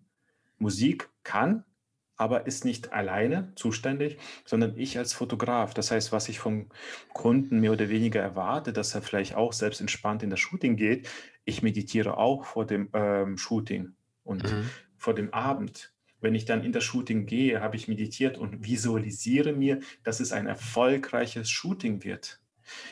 Musik 0.60 1.10
kann 1.24 1.66
aber 2.16 2.46
ist 2.46 2.66
nicht 2.66 2.94
alleine 2.94 3.52
zuständig, 3.56 4.18
sondern 4.46 4.78
ich 4.78 4.98
als 4.98 5.14
Fotograf. 5.14 5.74
Das 5.74 5.92
heißt, 5.92 6.12
was 6.12 6.30
ich 6.30 6.40
vom 6.40 6.70
Kunden 7.14 7.60
mehr 7.60 7.72
oder 7.72 7.90
weniger 7.90 8.22
erwarte, 8.22 8.74
dass 8.74 8.96
er 8.96 9.02
vielleicht 9.02 9.36
auch 9.36 9.54
selbst 9.54 9.82
entspannt 9.82 10.24
in 10.24 10.30
das 10.30 10.40
Shooting 10.40 10.76
geht. 10.76 11.10
Ich 11.46 11.62
meditiere 11.64 12.18
auch 12.18 12.46
vor 12.46 12.66
dem 12.66 12.90
ähm, 12.94 13.38
Shooting 13.38 13.94
und 14.24 14.44
mhm. 14.44 14.70
vor 14.98 15.16
dem 15.16 15.34
Abend. 15.34 15.94
Wenn 16.22 16.36
ich 16.36 16.46
dann 16.46 16.64
in 16.64 16.72
das 16.72 16.86
Shooting 16.86 17.26
gehe, 17.26 17.60
habe 17.60 17.76
ich 17.76 17.90
meditiert 17.90 18.38
und 18.38 18.66
visualisiere 18.66 19.52
mir, 19.52 19.82
dass 20.04 20.22
es 20.22 20.32
ein 20.32 20.48
erfolgreiches 20.48 21.50
Shooting 21.50 22.04
wird. 22.04 22.40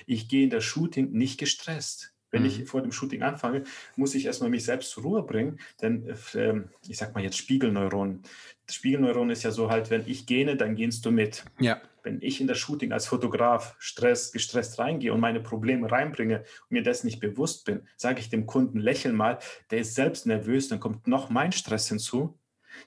Ich 0.05 0.27
gehe 0.27 0.43
in 0.43 0.49
das 0.49 0.65
Shooting 0.65 1.11
nicht 1.11 1.39
gestresst. 1.39 2.10
Wenn 2.31 2.41
mhm. 2.41 2.47
ich 2.47 2.65
vor 2.65 2.81
dem 2.81 2.91
Shooting 2.91 3.21
anfange, 3.21 3.63
muss 3.95 4.15
ich 4.15 4.25
erstmal 4.25 4.49
mich 4.49 4.63
selbst 4.63 4.91
zur 4.91 5.03
Ruhe 5.03 5.23
bringen, 5.23 5.59
denn 5.81 6.07
äh, 6.33 6.61
ich 6.87 6.97
sag 6.97 7.13
mal 7.13 7.23
jetzt 7.23 7.37
Spiegelneuronen. 7.37 8.23
Spiegelneuron 8.69 9.29
ist 9.29 9.43
ja 9.43 9.51
so 9.51 9.69
halt, 9.69 9.89
wenn 9.89 10.07
ich 10.07 10.25
gene, 10.25 10.55
dann 10.55 10.75
gehst 10.75 11.05
du 11.05 11.11
mit. 11.11 11.43
Ja. 11.59 11.81
Wenn 12.03 12.19
ich 12.21 12.41
in 12.41 12.47
das 12.47 12.57
Shooting 12.57 12.93
als 12.93 13.05
Fotograf 13.05 13.75
Stress, 13.77 14.31
gestresst 14.31 14.79
reingehe 14.79 15.13
und 15.13 15.19
meine 15.19 15.39
Probleme 15.39 15.91
reinbringe 15.91 16.39
und 16.39 16.71
mir 16.71 16.83
das 16.83 17.03
nicht 17.03 17.19
bewusst 17.19 17.65
bin, 17.65 17.81
sage 17.95 18.21
ich 18.21 18.29
dem 18.29 18.47
Kunden, 18.47 18.79
lächeln 18.79 19.15
mal, 19.15 19.37
der 19.69 19.79
ist 19.79 19.93
selbst 19.93 20.25
nervös, 20.25 20.67
dann 20.67 20.79
kommt 20.79 21.05
noch 21.07 21.29
mein 21.29 21.51
Stress 21.51 21.89
hinzu. 21.89 22.37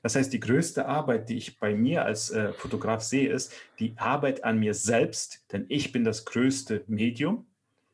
Das 0.02 0.16
heißt, 0.16 0.32
die 0.32 0.40
größte 0.40 0.86
Arbeit, 0.86 1.28
die 1.28 1.36
ich 1.36 1.58
bei 1.58 1.74
mir 1.74 2.04
als 2.04 2.30
äh, 2.30 2.52
Fotograf 2.54 3.02
sehe, 3.02 3.30
ist 3.30 3.52
die 3.78 3.94
Arbeit 3.98 4.42
an 4.42 4.58
mir 4.58 4.74
selbst, 4.74 5.44
denn 5.52 5.66
ich 5.68 5.92
bin 5.92 6.04
das 6.04 6.24
größte 6.24 6.84
Medium. 6.86 7.46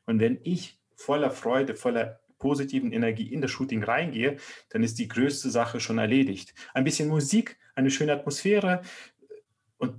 Und 0.07 0.21
wenn 0.21 0.39
ich 0.43 0.80
voller 1.01 1.31
Freude, 1.31 1.75
voller 1.75 2.21
positiven 2.39 2.93
Energie 2.93 3.33
in 3.33 3.41
das 3.41 3.51
Shooting 3.51 3.83
reingehe, 3.83 4.37
dann 4.71 4.83
ist 4.83 4.99
die 4.99 5.09
größte 5.09 5.51
Sache 5.51 5.81
schon 5.81 5.99
erledigt. 5.99 6.55
Ein 6.75 6.85
bisschen 6.85 7.09
Musik, 7.09 7.59
eine 7.75 7.91
schöne 7.91 8.13
Atmosphäre 8.13 8.83
und 9.79 9.95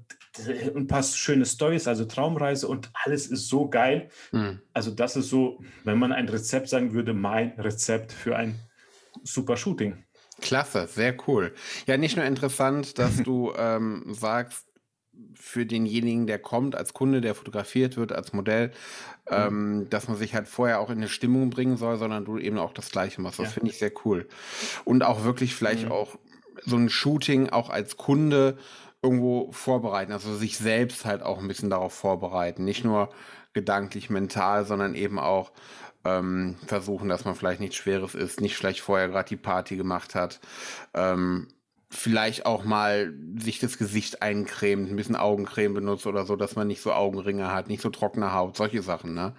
ein 0.75 0.87
paar 0.87 1.03
schöne 1.03 1.45
Stories, 1.45 1.87
also 1.87 2.05
Traumreise 2.05 2.67
und 2.67 2.89
alles 2.93 3.27
ist 3.27 3.47
so 3.47 3.69
geil. 3.69 4.09
Mhm. 4.31 4.61
Also 4.73 4.91
das 4.91 5.15
ist 5.15 5.29
so, 5.29 5.59
wenn 5.83 5.99
man 5.99 6.11
ein 6.11 6.29
Rezept 6.29 6.69
sagen 6.69 6.93
würde, 6.93 7.13
mein 7.13 7.51
Rezept 7.59 8.11
für 8.11 8.35
ein 8.35 8.59
super 9.23 9.57
Shooting. 9.57 10.03
Klasse, 10.39 10.87
sehr 10.87 11.15
cool. 11.27 11.53
Ja, 11.85 11.97
nicht 11.97 12.15
nur 12.15 12.25
interessant, 12.25 12.97
dass 12.97 13.17
du 13.23 13.53
ähm, 13.55 14.05
sagst, 14.09 14.70
für 15.35 15.65
denjenigen, 15.65 16.27
der 16.27 16.39
kommt, 16.39 16.75
als 16.75 16.93
Kunde, 16.93 17.21
der 17.21 17.35
fotografiert 17.35 17.97
wird, 17.97 18.11
als 18.11 18.33
Modell, 18.33 18.67
mhm. 19.29 19.35
ähm, 19.35 19.87
dass 19.89 20.07
man 20.07 20.17
sich 20.17 20.33
halt 20.33 20.47
vorher 20.47 20.79
auch 20.79 20.89
in 20.89 20.97
eine 20.97 21.09
Stimmung 21.09 21.49
bringen 21.49 21.77
soll, 21.77 21.97
sondern 21.97 22.25
du 22.25 22.37
eben 22.37 22.57
auch 22.57 22.73
das 22.73 22.91
Gleiche 22.91 23.21
machst. 23.21 23.39
Das 23.39 23.47
ja. 23.47 23.51
finde 23.53 23.69
ich 23.69 23.77
sehr 23.77 23.91
cool. 24.05 24.27
Und 24.85 25.03
auch 25.03 25.23
wirklich 25.23 25.55
vielleicht 25.55 25.85
mhm. 25.85 25.91
auch 25.91 26.17
so 26.65 26.75
ein 26.75 26.89
Shooting 26.89 27.49
auch 27.49 27.69
als 27.69 27.97
Kunde 27.97 28.57
irgendwo 29.01 29.51
vorbereiten, 29.51 30.11
also 30.11 30.35
sich 30.35 30.57
selbst 30.57 31.05
halt 31.05 31.23
auch 31.23 31.39
ein 31.39 31.47
bisschen 31.47 31.69
darauf 31.69 31.93
vorbereiten. 31.93 32.63
Nicht 32.63 32.83
nur 32.83 33.09
gedanklich, 33.53 34.09
mental, 34.09 34.65
sondern 34.65 34.95
eben 34.95 35.17
auch 35.19 35.51
ähm, 36.03 36.57
versuchen, 36.65 37.09
dass 37.09 37.25
man 37.25 37.35
vielleicht 37.35 37.59
nichts 37.59 37.75
Schweres 37.75 38.15
ist, 38.15 38.41
nicht 38.41 38.55
vielleicht 38.55 38.81
vorher 38.81 39.07
gerade 39.07 39.29
die 39.29 39.37
Party 39.37 39.75
gemacht 39.75 40.15
hat. 40.15 40.39
Ähm, 40.93 41.47
vielleicht 41.91 42.45
auch 42.45 42.63
mal 42.63 43.13
sich 43.37 43.59
das 43.59 43.77
Gesicht 43.77 44.21
eincremt, 44.21 44.89
ein 44.89 44.95
bisschen 44.95 45.15
Augencreme 45.15 45.73
benutzt 45.73 46.07
oder 46.07 46.25
so, 46.25 46.35
dass 46.35 46.55
man 46.55 46.67
nicht 46.67 46.81
so 46.81 46.93
Augenringe 46.93 47.51
hat, 47.53 47.67
nicht 47.67 47.81
so 47.81 47.89
trockene 47.89 48.33
Haut, 48.33 48.57
solche 48.57 48.81
Sachen, 48.81 49.13
ne? 49.13 49.33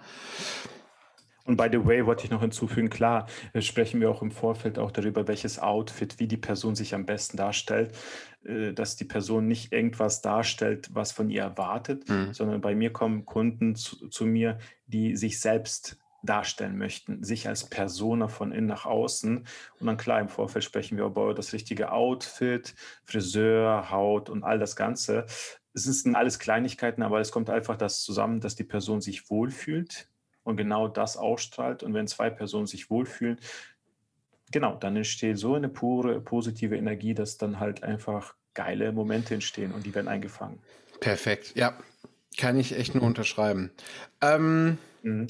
Und 1.45 1.57
by 1.57 1.67
the 1.69 1.85
way, 1.85 2.05
wollte 2.05 2.23
ich 2.23 2.31
noch 2.31 2.39
hinzufügen, 2.39 2.89
klar, 2.89 3.27
äh, 3.51 3.61
sprechen 3.61 3.99
wir 3.99 4.09
auch 4.09 4.21
im 4.21 4.31
Vorfeld 4.31 4.79
auch 4.79 4.91
darüber, 4.91 5.27
welches 5.27 5.59
Outfit, 5.59 6.19
wie 6.19 6.27
die 6.27 6.37
Person 6.37 6.73
sich 6.73 6.95
am 6.95 7.05
besten 7.05 7.35
darstellt, 7.35 7.93
äh, 8.45 8.71
dass 8.71 8.95
die 8.95 9.03
Person 9.03 9.47
nicht 9.47 9.73
irgendwas 9.73 10.21
darstellt, 10.21 10.89
was 10.93 11.11
von 11.11 11.29
ihr 11.29 11.41
erwartet, 11.41 12.07
mhm. 12.07 12.33
sondern 12.33 12.61
bei 12.61 12.75
mir 12.75 12.93
kommen 12.93 13.25
Kunden 13.25 13.75
zu, 13.75 14.07
zu 14.07 14.25
mir, 14.25 14.57
die 14.87 15.17
sich 15.17 15.41
selbst 15.41 15.97
darstellen 16.23 16.77
möchten, 16.77 17.23
sich 17.23 17.47
als 17.47 17.69
Persona 17.69 18.27
von 18.27 18.51
innen 18.51 18.67
nach 18.67 18.85
außen. 18.85 19.45
Und 19.79 19.85
dann 19.85 19.97
klar, 19.97 20.21
im 20.21 20.29
Vorfeld 20.29 20.63
sprechen 20.63 20.97
wir 20.97 21.05
über 21.05 21.33
das 21.33 21.53
richtige 21.53 21.91
Outfit, 21.91 22.73
Friseur, 23.03 23.91
Haut 23.91 24.29
und 24.29 24.43
all 24.43 24.57
das 24.57 24.75
Ganze. 24.75 25.25
Es 25.73 25.83
sind 25.83 26.15
alles 26.15 26.39
Kleinigkeiten, 26.39 27.03
aber 27.03 27.19
es 27.19 27.31
kommt 27.31 27.49
einfach 27.49 27.75
das 27.75 28.01
zusammen, 28.01 28.39
dass 28.39 28.55
die 28.55 28.63
Person 28.63 29.01
sich 29.01 29.29
wohlfühlt 29.29 30.07
und 30.43 30.55
genau 30.55 30.87
das 30.87 31.17
ausstrahlt. 31.17 31.83
Und 31.83 31.93
wenn 31.93 32.07
zwei 32.07 32.29
Personen 32.29 32.67
sich 32.67 32.89
wohlfühlen, 32.89 33.37
genau, 34.51 34.75
dann 34.75 34.95
entsteht 34.95 35.37
so 35.37 35.55
eine 35.55 35.69
pure 35.69 36.21
positive 36.21 36.77
Energie, 36.77 37.13
dass 37.13 37.37
dann 37.37 37.59
halt 37.59 37.83
einfach 37.83 38.35
geile 38.53 38.91
Momente 38.93 39.33
entstehen 39.33 39.73
und 39.73 39.85
die 39.85 39.93
werden 39.93 40.07
eingefangen. 40.07 40.59
Perfekt, 40.99 41.53
ja. 41.55 41.77
Kann 42.37 42.57
ich 42.57 42.75
echt 42.75 42.95
nur 42.95 43.03
unterschreiben. 43.03 43.71
Ähm, 44.21 44.77
mhm 45.03 45.27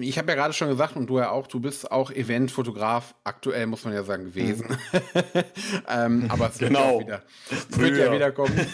ich 0.00 0.18
habe 0.18 0.30
ja 0.30 0.34
gerade 0.34 0.54
schon 0.54 0.68
gesagt 0.68 0.96
und 0.96 1.08
du 1.08 1.18
ja 1.18 1.30
auch, 1.30 1.46
du 1.46 1.60
bist 1.60 1.90
auch 1.90 2.10
Eventfotograf, 2.10 3.14
aktuell 3.24 3.66
muss 3.66 3.84
man 3.84 3.94
ja 3.94 4.02
sagen 4.02 4.26
gewesen. 4.26 4.66
Mhm. 4.68 5.44
ähm, 5.88 6.26
aber 6.28 6.48
es 6.48 6.58
genau. 6.58 7.00
wird, 7.00 7.08
ja 7.08 7.22
wieder, 7.68 7.80
wird 7.80 7.98
ja 7.98 8.12
wieder 8.12 8.32
kommen. 8.32 8.66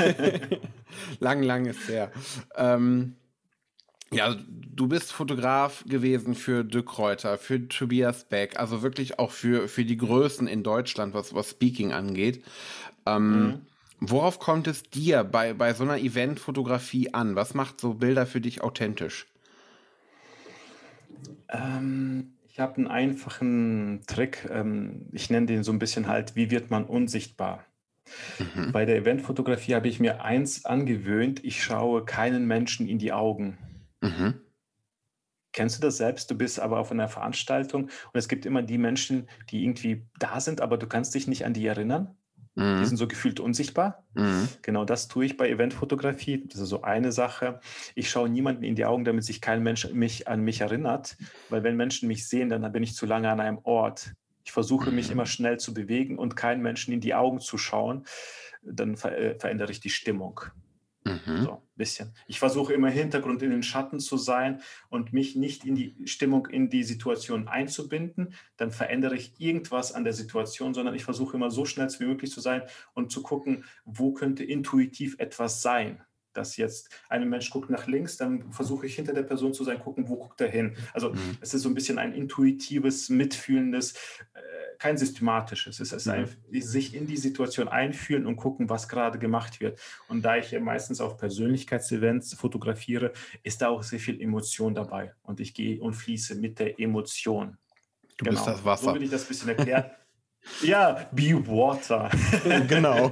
lang, 1.20 1.42
lang 1.42 1.66
ist 1.66 1.88
her. 1.88 2.12
Ähm, 2.56 3.16
ja, 4.12 4.36
du 4.48 4.88
bist 4.88 5.12
Fotograf 5.12 5.84
gewesen 5.86 6.34
für 6.34 6.64
Dirk 6.64 6.98
Reuter, 6.98 7.38
für 7.38 7.66
Tobias 7.68 8.24
Beck, 8.24 8.58
also 8.58 8.82
wirklich 8.82 9.18
auch 9.18 9.30
für, 9.30 9.68
für 9.68 9.84
die 9.84 9.96
Größen 9.96 10.46
in 10.46 10.62
Deutschland, 10.62 11.14
was, 11.14 11.34
was 11.34 11.50
Speaking 11.50 11.92
angeht. 11.92 12.44
Ähm, 13.06 13.46
mhm. 13.46 13.60
Worauf 14.00 14.38
kommt 14.38 14.66
es 14.66 14.82
dir 14.82 15.24
bei, 15.24 15.54
bei 15.54 15.74
so 15.74 15.84
einer 15.84 15.98
Eventfotografie 15.98 17.14
an? 17.14 17.36
Was 17.36 17.54
macht 17.54 17.80
so 17.80 17.94
Bilder 17.94 18.26
für 18.26 18.40
dich 18.40 18.60
authentisch? 18.60 19.26
Ähm, 21.48 22.34
ich 22.48 22.60
habe 22.60 22.76
einen 22.76 22.86
einfachen 22.86 24.02
Trick. 24.06 24.48
Ähm, 24.50 25.06
ich 25.12 25.30
nenne 25.30 25.46
den 25.46 25.64
so 25.64 25.72
ein 25.72 25.78
bisschen 25.78 26.06
halt, 26.06 26.36
wie 26.36 26.50
wird 26.50 26.70
man 26.70 26.84
unsichtbar? 26.84 27.64
Mhm. 28.38 28.72
Bei 28.72 28.84
der 28.84 28.96
Eventfotografie 28.96 29.74
habe 29.74 29.88
ich 29.88 30.00
mir 30.00 30.24
eins 30.24 30.64
angewöhnt, 30.64 31.44
ich 31.44 31.62
schaue 31.62 32.04
keinen 32.04 32.46
Menschen 32.46 32.88
in 32.88 32.98
die 32.98 33.12
Augen. 33.12 33.58
Mhm. 34.00 34.40
Kennst 35.52 35.78
du 35.78 35.82
das 35.82 35.98
selbst? 35.98 36.30
Du 36.30 36.34
bist 36.34 36.60
aber 36.60 36.78
auf 36.78 36.90
einer 36.90 37.08
Veranstaltung 37.08 37.84
und 37.84 37.90
es 38.14 38.28
gibt 38.28 38.46
immer 38.46 38.62
die 38.62 38.78
Menschen, 38.78 39.28
die 39.50 39.62
irgendwie 39.64 40.06
da 40.18 40.40
sind, 40.40 40.60
aber 40.60 40.78
du 40.78 40.86
kannst 40.86 41.14
dich 41.14 41.26
nicht 41.26 41.44
an 41.44 41.52
die 41.52 41.66
erinnern. 41.66 42.16
Mhm. 42.54 42.78
Die 42.80 42.84
sind 42.86 42.96
so 42.96 43.08
gefühlt 43.08 43.40
unsichtbar. 43.40 44.04
Mhm. 44.14 44.48
Genau 44.62 44.84
das 44.84 45.08
tue 45.08 45.24
ich 45.24 45.36
bei 45.36 45.48
Eventfotografie. 45.48 46.44
Das 46.46 46.60
ist 46.60 46.68
so 46.68 46.82
eine 46.82 47.12
Sache. 47.12 47.60
Ich 47.94 48.10
schaue 48.10 48.28
niemanden 48.28 48.64
in 48.64 48.74
die 48.74 48.84
Augen, 48.84 49.04
damit 49.04 49.24
sich 49.24 49.40
kein 49.40 49.62
Mensch 49.62 49.88
mich 49.92 50.28
an 50.28 50.42
mich 50.42 50.60
erinnert. 50.60 51.16
Weil 51.48 51.62
wenn 51.62 51.76
Menschen 51.76 52.08
mich 52.08 52.28
sehen, 52.28 52.48
dann 52.48 52.70
bin 52.72 52.82
ich 52.82 52.94
zu 52.94 53.06
lange 53.06 53.30
an 53.30 53.40
einem 53.40 53.58
Ort. 53.62 54.12
Ich 54.44 54.52
versuche 54.52 54.90
mich 54.90 55.06
mhm. 55.06 55.12
immer 55.12 55.26
schnell 55.26 55.58
zu 55.58 55.72
bewegen 55.72 56.18
und 56.18 56.36
keinen 56.36 56.62
Menschen 56.62 56.92
in 56.92 57.00
die 57.00 57.14
Augen 57.14 57.40
zu 57.40 57.56
schauen. 57.58 58.04
Dann 58.62 58.96
ver 58.96 59.16
äh, 59.16 59.38
verändere 59.38 59.70
ich 59.70 59.80
die 59.80 59.90
Stimmung. 59.90 60.40
Mhm. 61.04 61.42
So 61.44 61.62
bisschen. 61.74 62.14
Ich 62.26 62.38
versuche 62.38 62.72
immer 62.72 62.88
im 62.88 62.94
Hintergrund 62.94 63.42
in 63.42 63.50
den 63.50 63.62
Schatten 63.62 63.98
zu 63.98 64.16
sein 64.16 64.60
und 64.88 65.12
mich 65.12 65.34
nicht 65.34 65.64
in 65.64 65.74
die 65.74 65.96
Stimmung, 66.06 66.46
in 66.46 66.70
die 66.70 66.84
Situation 66.84 67.48
einzubinden. 67.48 68.34
Dann 68.56 68.70
verändere 68.70 69.16
ich 69.16 69.34
irgendwas 69.38 69.92
an 69.92 70.04
der 70.04 70.12
Situation, 70.12 70.74
sondern 70.74 70.94
ich 70.94 71.04
versuche 71.04 71.36
immer 71.36 71.50
so 71.50 71.64
schnell 71.64 71.88
wie 71.98 72.06
möglich 72.06 72.30
zu 72.30 72.40
sein 72.40 72.62
und 72.94 73.10
zu 73.10 73.22
gucken, 73.22 73.64
wo 73.84 74.12
könnte 74.12 74.44
intuitiv 74.44 75.16
etwas 75.18 75.62
sein 75.62 76.00
dass 76.32 76.56
jetzt 76.56 76.90
ein 77.08 77.28
Mensch 77.28 77.50
guckt 77.50 77.70
nach 77.70 77.86
links, 77.86 78.16
dann 78.16 78.52
versuche 78.52 78.86
ich 78.86 78.94
hinter 78.94 79.12
der 79.12 79.22
Person 79.22 79.54
zu 79.54 79.64
sein, 79.64 79.78
gucken, 79.78 80.08
wo 80.08 80.16
guckt 80.16 80.40
er 80.40 80.48
hin. 80.48 80.76
Also 80.92 81.10
mhm. 81.10 81.38
es 81.40 81.54
ist 81.54 81.62
so 81.62 81.68
ein 81.68 81.74
bisschen 81.74 81.98
ein 81.98 82.14
intuitives, 82.14 83.08
mitfühlendes, 83.08 83.94
äh, 84.34 84.40
kein 84.78 84.98
systematisches. 84.98 85.78
Es 85.80 85.92
ist 85.92 86.08
ein, 86.08 86.28
sich 86.50 86.94
in 86.94 87.06
die 87.06 87.16
Situation 87.16 87.68
einfühlen 87.68 88.26
und 88.26 88.36
gucken, 88.36 88.68
was 88.68 88.88
gerade 88.88 89.18
gemacht 89.18 89.60
wird. 89.60 89.80
Und 90.08 90.22
da 90.22 90.36
ich 90.36 90.50
ja 90.50 90.60
meistens 90.60 91.00
auf 91.00 91.18
Persönlichkeitsevents 91.18 92.34
fotografiere, 92.34 93.12
ist 93.42 93.62
da 93.62 93.68
auch 93.68 93.82
sehr 93.82 94.00
viel 94.00 94.20
Emotion 94.20 94.74
dabei. 94.74 95.14
Und 95.22 95.40
ich 95.40 95.54
gehe 95.54 95.80
und 95.80 95.94
fließe 95.94 96.34
mit 96.34 96.58
der 96.58 96.80
Emotion. 96.80 97.58
Du 98.16 98.24
genau. 98.24 98.36
bist 98.36 98.46
das 98.46 98.64
Wasser. 98.64 98.84
So 98.86 98.94
will 98.94 99.02
ich 99.04 99.10
das 99.10 99.22
ein 99.24 99.28
bisschen 99.28 99.48
erklären. 99.50 99.84
Ja, 100.62 101.06
Be 101.12 101.46
Water. 101.46 102.10
genau, 102.68 103.10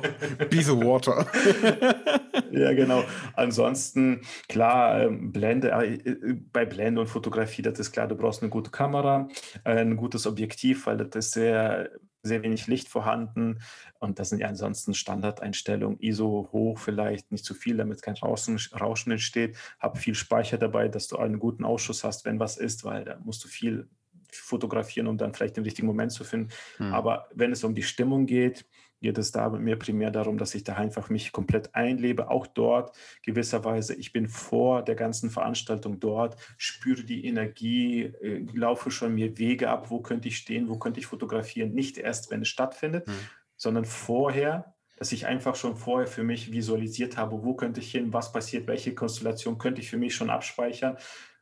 Be 0.51 0.63
the 0.63 0.73
Water. 0.73 1.27
ja, 2.51 2.73
genau. 2.73 3.05
Ansonsten, 3.35 4.23
klar, 4.49 5.03
ähm, 5.03 5.33
Blende, 5.33 5.71
äh, 5.71 5.95
äh, 5.95 6.35
bei 6.53 6.65
Blende 6.65 7.01
und 7.01 7.09
Fotografie, 7.09 7.63
das 7.63 7.79
ist 7.79 7.93
klar, 7.93 8.09
du 8.09 8.17
brauchst 8.17 8.43
eine 8.43 8.51
gute 8.51 8.71
Kamera, 8.71 9.29
äh, 9.65 9.81
ein 9.81 9.97
gutes 9.97 10.27
Objektiv, 10.27 10.87
weil 10.87 10.97
das 10.97 11.27
ist 11.27 11.33
sehr, 11.33 11.91
sehr 12.23 12.43
wenig 12.43 12.67
Licht 12.67 12.89
vorhanden. 12.89 13.61
Und 13.99 14.19
das 14.19 14.31
sind 14.31 14.41
ja 14.41 14.49
ansonsten 14.49 14.95
Standardeinstellungen. 14.95 16.01
ISO 16.01 16.49
hoch 16.53 16.79
vielleicht, 16.79 17.31
nicht 17.33 17.45
zu 17.45 17.55
viel, 17.55 17.77
damit 17.77 18.03
kein 18.03 18.17
Rauschen, 18.17 18.59
Rauschen 18.79 19.13
entsteht. 19.13 19.57
Hab 19.79 19.99
viel 19.99 20.15
Speicher 20.15 20.59
dabei, 20.59 20.89
dass 20.89 21.07
du 21.09 21.17
einen 21.17 21.39
guten 21.39 21.65
Ausschuss 21.65 22.05
hast, 22.05 22.25
wenn 22.25 22.41
was 22.41 22.57
ist, 22.57 22.85
weil 22.85 23.05
da 23.05 23.19
musst 23.23 23.45
du 23.45 23.49
viel 23.49 23.89
fotografieren, 24.37 25.07
um 25.07 25.19
dann 25.19 25.35
vielleicht 25.35 25.57
den 25.57 25.65
richtigen 25.65 25.87
Moment 25.87 26.13
zu 26.13 26.25
finden. 26.25 26.51
Mhm. 26.79 26.93
Aber 26.93 27.29
wenn 27.35 27.53
es 27.53 27.65
um 27.65 27.75
die 27.75 27.83
Stimmung 27.83 28.27
geht, 28.27 28.65
geht 29.01 29.19
es 29.19 29.33
da 29.33 29.49
mir 29.49 29.77
primär 29.77 30.11
darum, 30.11 30.39
dass 30.39 30.55
ich 30.55 30.65
da 30.65 30.75
einfach 30.75 31.09
mich 31.09 31.33
komplett 31.33 31.75
einlebe, 31.75 32.31
auch 32.31 32.47
dort 32.47 32.97
gewisserweise. 33.23 33.95
Ich 33.95 34.13
bin 34.13 34.29
vor 34.29 34.83
der 34.83 34.95
ganzen 34.95 35.31
Veranstaltung 35.31 36.01
dort, 36.01 36.37
spüre 36.59 37.05
die 37.05 37.25
Energie, 37.25 38.03
äh, 38.03 38.45
laufe 38.53 38.91
schon 38.91 39.15
mir 39.15 39.39
Wege 39.39 39.71
ab, 39.71 39.91
wo 39.91 40.01
könnte 40.01 40.29
ich 40.29 40.37
stehen, 40.37 40.69
wo 40.69 40.79
könnte 40.79 41.01
ich 41.01 41.07
fotografieren. 41.07 41.73
Nicht 41.73 41.99
erst, 41.99 42.31
wenn 42.31 42.43
es 42.43 42.49
stattfindet, 42.49 43.07
mhm. 43.07 43.13
sondern 43.57 43.85
vorher, 43.85 44.75
dass 44.99 45.13
ich 45.13 45.27
einfach 45.27 45.55
schon 45.55 45.77
vorher 45.77 46.07
für 46.07 46.23
mich 46.23 46.53
visualisiert 46.53 47.17
habe, 47.17 47.43
wo 47.43 47.55
könnte 47.55 47.81
ich 47.81 47.91
hin, 47.91 48.13
was 48.13 48.33
passiert, 48.33 48.67
welche 48.67 48.95
Konstellation 48.95 49.57
könnte 49.57 49.81
ich 49.81 49.89
für 49.89 49.97
mich 49.97 50.15
schon 50.15 50.29
abspeichern. 50.29 50.99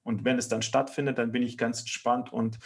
Und 0.08 0.24
wenn 0.24 0.38
es 0.38 0.48
dann 0.48 0.62
stattfindet, 0.62 1.18
dann 1.18 1.32
bin 1.32 1.42
ich 1.42 1.58
ganz 1.58 1.80
entspannt 1.80 2.32
und 2.32 2.58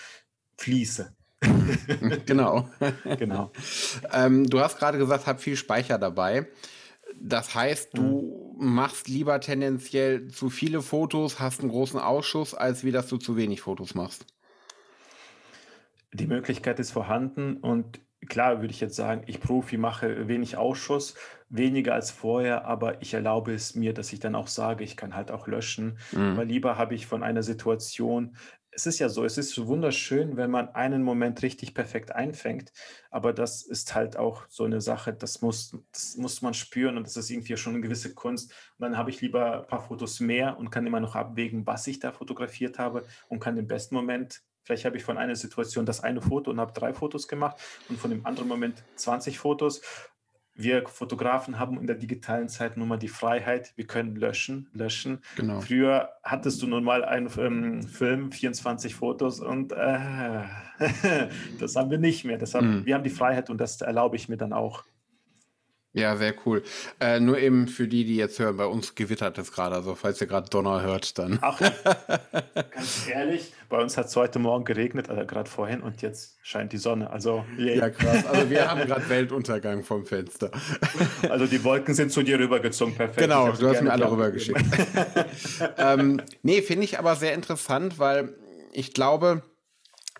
fließe. 0.58 1.12
genau. 2.24 2.68
genau. 3.18 3.50
Ähm, 4.12 4.48
du 4.48 4.60
hast 4.60 4.78
gerade 4.78 4.96
gesagt, 4.96 5.26
hab 5.26 5.40
viel 5.40 5.56
Speicher 5.56 5.98
dabei. 5.98 6.46
Das 7.20 7.52
heißt, 7.52 7.98
du 7.98 8.54
mhm. 8.56 8.74
machst 8.74 9.08
lieber 9.08 9.40
tendenziell 9.40 10.28
zu 10.28 10.50
viele 10.50 10.82
Fotos, 10.82 11.40
hast 11.40 11.62
einen 11.62 11.70
großen 11.70 11.98
Ausschuss, 11.98 12.54
als 12.54 12.84
wie 12.84 12.92
dass 12.92 13.08
du 13.08 13.16
zu 13.16 13.36
wenig 13.36 13.60
Fotos 13.60 13.96
machst. 13.96 14.24
Die 16.12 16.28
Möglichkeit 16.28 16.78
ist 16.78 16.92
vorhanden 16.92 17.56
und 17.56 17.98
klar 18.28 18.60
würde 18.60 18.72
ich 18.72 18.80
jetzt 18.80 18.96
sagen, 18.96 19.22
ich 19.26 19.40
Profi 19.40 19.76
mache 19.76 20.28
wenig 20.28 20.56
Ausschuss, 20.56 21.14
weniger 21.48 21.94
als 21.94 22.10
vorher, 22.10 22.64
aber 22.64 23.02
ich 23.02 23.14
erlaube 23.14 23.52
es 23.52 23.74
mir, 23.74 23.92
dass 23.92 24.12
ich 24.12 24.20
dann 24.20 24.34
auch 24.34 24.48
sage, 24.48 24.84
ich 24.84 24.96
kann 24.96 25.14
halt 25.14 25.30
auch 25.30 25.46
löschen, 25.46 25.98
mhm. 26.12 26.36
weil 26.36 26.46
lieber 26.46 26.78
habe 26.78 26.94
ich 26.94 27.06
von 27.06 27.22
einer 27.22 27.42
Situation, 27.42 28.36
es 28.74 28.86
ist 28.86 28.98
ja 28.98 29.10
so, 29.10 29.24
es 29.24 29.36
ist 29.36 29.50
so 29.50 29.66
wunderschön, 29.66 30.38
wenn 30.38 30.50
man 30.50 30.70
einen 30.70 31.02
Moment 31.02 31.42
richtig 31.42 31.74
perfekt 31.74 32.12
einfängt, 32.12 32.72
aber 33.10 33.34
das 33.34 33.62
ist 33.62 33.94
halt 33.94 34.16
auch 34.16 34.46
so 34.48 34.64
eine 34.64 34.80
Sache, 34.80 35.12
das 35.12 35.42
muss, 35.42 35.76
das 35.92 36.16
muss 36.16 36.40
man 36.40 36.54
spüren 36.54 36.96
und 36.96 37.06
das 37.06 37.18
ist 37.18 37.28
irgendwie 37.28 37.56
schon 37.58 37.74
eine 37.74 37.82
gewisse 37.82 38.14
Kunst. 38.14 38.50
Und 38.78 38.84
dann 38.84 38.96
habe 38.96 39.10
ich 39.10 39.20
lieber 39.20 39.60
ein 39.60 39.66
paar 39.66 39.82
Fotos 39.82 40.20
mehr 40.20 40.56
und 40.56 40.70
kann 40.70 40.86
immer 40.86 41.00
noch 41.00 41.14
abwägen, 41.14 41.66
was 41.66 41.86
ich 41.86 41.98
da 41.98 42.12
fotografiert 42.12 42.78
habe 42.78 43.04
und 43.28 43.40
kann 43.40 43.56
den 43.56 43.66
besten 43.66 43.94
Moment 43.94 44.42
Vielleicht 44.64 44.84
habe 44.84 44.96
ich 44.96 45.04
von 45.04 45.18
einer 45.18 45.36
Situation 45.36 45.86
das 45.86 46.02
eine 46.02 46.20
Foto 46.20 46.50
und 46.50 46.60
habe 46.60 46.72
drei 46.72 46.94
Fotos 46.94 47.28
gemacht 47.28 47.56
und 47.88 47.98
von 47.98 48.10
dem 48.10 48.24
anderen 48.26 48.48
Moment 48.48 48.84
20 48.96 49.38
Fotos. 49.38 49.82
Wir 50.54 50.86
Fotografen 50.86 51.58
haben 51.58 51.80
in 51.80 51.86
der 51.86 51.96
digitalen 51.96 52.48
Zeit 52.48 52.76
nun 52.76 52.86
mal 52.86 52.98
die 52.98 53.08
Freiheit, 53.08 53.72
wir 53.76 53.86
können 53.86 54.16
löschen, 54.16 54.68
löschen. 54.74 55.22
Genau. 55.36 55.62
Früher 55.62 56.10
hattest 56.22 56.60
du 56.60 56.66
nun 56.66 56.84
mal 56.84 57.04
einen 57.04 57.30
ähm, 57.38 57.82
Film, 57.82 58.30
24 58.30 58.94
Fotos 58.94 59.40
und 59.40 59.72
äh, 59.72 60.42
das 61.58 61.74
haben 61.74 61.90
wir 61.90 61.98
nicht 61.98 62.24
mehr. 62.24 62.36
Deshalb, 62.36 62.64
mhm. 62.66 62.84
wir 62.84 62.94
haben 62.94 63.04
die 63.04 63.10
Freiheit 63.10 63.48
und 63.48 63.58
das 63.58 63.80
erlaube 63.80 64.16
ich 64.16 64.28
mir 64.28 64.36
dann 64.36 64.52
auch. 64.52 64.84
Ja, 65.94 66.16
sehr 66.16 66.34
cool. 66.46 66.62
Äh, 67.00 67.20
nur 67.20 67.38
eben 67.38 67.68
für 67.68 67.86
die, 67.86 68.04
die 68.04 68.16
jetzt 68.16 68.38
hören, 68.38 68.56
bei 68.56 68.64
uns 68.64 68.94
gewittert 68.94 69.36
es 69.36 69.52
gerade. 69.52 69.74
Also 69.74 69.94
falls 69.94 70.20
ihr 70.22 70.26
gerade 70.26 70.48
Donner 70.48 70.80
hört, 70.80 71.18
dann. 71.18 71.38
Ach, 71.42 71.60
ganz 72.70 73.08
ehrlich, 73.08 73.52
bei 73.68 73.78
uns 73.78 73.98
hat 73.98 74.06
es 74.06 74.16
heute 74.16 74.38
Morgen 74.38 74.64
geregnet, 74.64 75.10
also 75.10 75.26
gerade 75.26 75.50
vorhin, 75.50 75.82
und 75.82 76.00
jetzt 76.00 76.38
scheint 76.42 76.72
die 76.72 76.78
Sonne. 76.78 77.10
Also, 77.10 77.44
yay. 77.58 77.76
Ja, 77.76 77.90
krass. 77.90 78.24
Also 78.26 78.48
wir 78.48 78.70
haben 78.70 78.86
gerade 78.86 79.06
Weltuntergang 79.10 79.84
vom 79.84 80.04
Fenster. 80.06 80.50
Also 81.28 81.46
die 81.46 81.62
Wolken 81.64 81.94
sind 81.94 82.10
zu 82.10 82.22
dir 82.22 82.38
rübergezogen, 82.38 82.94
perfekt. 82.94 83.18
Genau, 83.18 83.52
du 83.52 83.68
hast 83.68 83.80
mir 83.80 83.92
alle 83.92 84.10
rübergeschickt. 84.10 84.60
ähm, 85.78 86.20
nee, 86.42 86.62
finde 86.62 86.84
ich 86.84 86.98
aber 86.98 87.16
sehr 87.16 87.34
interessant, 87.34 87.98
weil 87.98 88.34
ich 88.72 88.92
glaube, 88.92 89.42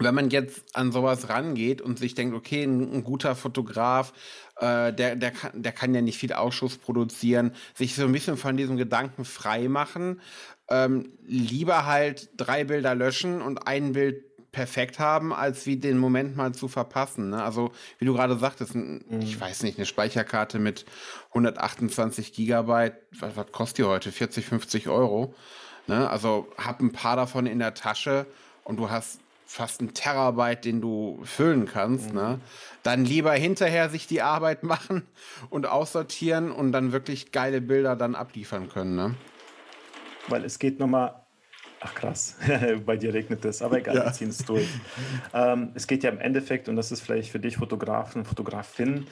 wenn 0.05 0.15
man 0.15 0.31
jetzt 0.31 0.77
an 0.77 0.93
sowas 0.93 1.29
rangeht 1.29 1.81
und 1.81 1.99
sich 1.99 2.15
denkt, 2.15 2.35
okay, 2.35 2.63
ein, 2.65 2.93
ein 2.93 3.05
guter 3.05 3.35
Fotograf, 3.35 4.13
äh, 4.57 4.93
der, 4.93 5.17
der, 5.17 5.31
kann, 5.31 5.63
der 5.63 5.73
kann 5.73 5.95
ja 5.95 6.01
nicht 6.01 6.19
viel 6.19 6.33
Ausschuss 6.33 6.79
produzieren, 6.79 7.53
sich 7.75 7.95
so 7.95 8.05
ein 8.05 8.13
bisschen 8.13 8.37
von 8.37 8.57
diesem 8.57 8.77
Gedanken 8.77 9.25
frei 9.25 9.69
machen, 9.69 10.21
ähm, 10.69 11.13
lieber 11.27 11.87
halt 11.87 12.31
drei 12.37 12.65
Bilder 12.65 12.95
löschen 12.95 13.43
und 13.43 13.67
ein 13.67 13.93
Bild 13.93 14.25
perfekt 14.53 14.99
haben, 14.99 15.33
als 15.33 15.67
wie 15.67 15.79
den 15.79 15.99
Moment 15.99 16.37
mal 16.37 16.53
zu 16.53 16.69
verpassen. 16.69 17.31
Ne? 17.31 17.43
Also, 17.43 17.73
wie 17.99 18.05
du 18.05 18.13
gerade 18.13 18.37
sagtest, 18.37 18.75
ein, 18.75 19.03
mhm. 19.09 19.21
ich 19.23 19.41
weiß 19.41 19.63
nicht, 19.63 19.79
eine 19.79 19.87
Speicherkarte 19.87 20.59
mit 20.59 20.85
128 21.31 22.35
Gigabyte, 22.35 22.95
was, 23.19 23.35
was 23.35 23.51
kostet 23.51 23.79
die 23.79 23.85
heute? 23.85 24.13
40, 24.13 24.45
50 24.45 24.89
Euro. 24.89 25.35
Ne? 25.87 26.09
Also, 26.09 26.49
hab 26.59 26.81
ein 26.81 26.93
paar 26.93 27.17
davon 27.17 27.47
in 27.47 27.59
der 27.59 27.75
Tasche 27.75 28.27
und 28.65 28.77
du 28.77 28.91
hast 28.91 29.22
fast 29.53 29.83
ein 29.83 29.93
Terabyte, 29.93 30.65
den 30.65 30.81
du 30.81 31.21
füllen 31.25 31.67
kannst, 31.67 32.15
ne? 32.15 32.23
mhm. 32.23 32.29
ne? 32.29 32.41
Dann 32.83 33.05
lieber 33.05 33.33
hinterher 33.35 33.91
sich 33.91 34.07
die 34.07 34.23
Arbeit 34.23 34.63
machen 34.63 35.03
und 35.51 35.67
aussortieren 35.67 36.51
und 36.51 36.73
dann 36.73 36.93
wirklich 36.93 37.33
geile 37.33 37.61
Bilder 37.61 37.95
dann 37.95 38.15
abliefern 38.15 38.71
können, 38.71 38.97
ne? 38.97 39.15
Weil 40.29 40.45
es 40.45 40.59
geht 40.59 40.79
nochmal, 40.79 41.27
ach 41.81 41.95
krass, 41.95 42.39
bei 42.87 42.97
dir 42.97 43.13
regnet 43.13 43.45
es, 43.45 43.61
aber 43.61 43.79
egal, 43.79 43.97
ja. 43.97 44.05
wir 44.07 44.13
ziehen 44.13 44.31
es 44.31 44.39
durch. 44.39 44.69
ähm, 45.35 45.73
es 45.75 45.87
geht 45.87 46.03
ja 46.03 46.11
im 46.11 46.21
Endeffekt, 46.21 46.71
und 46.71 46.77
das 46.77 46.91
ist 46.91 47.03
vielleicht 47.03 47.31
für 47.31 47.41
dich 47.41 47.59
Fotografen, 47.59 48.25
Fotografin 48.25 49.07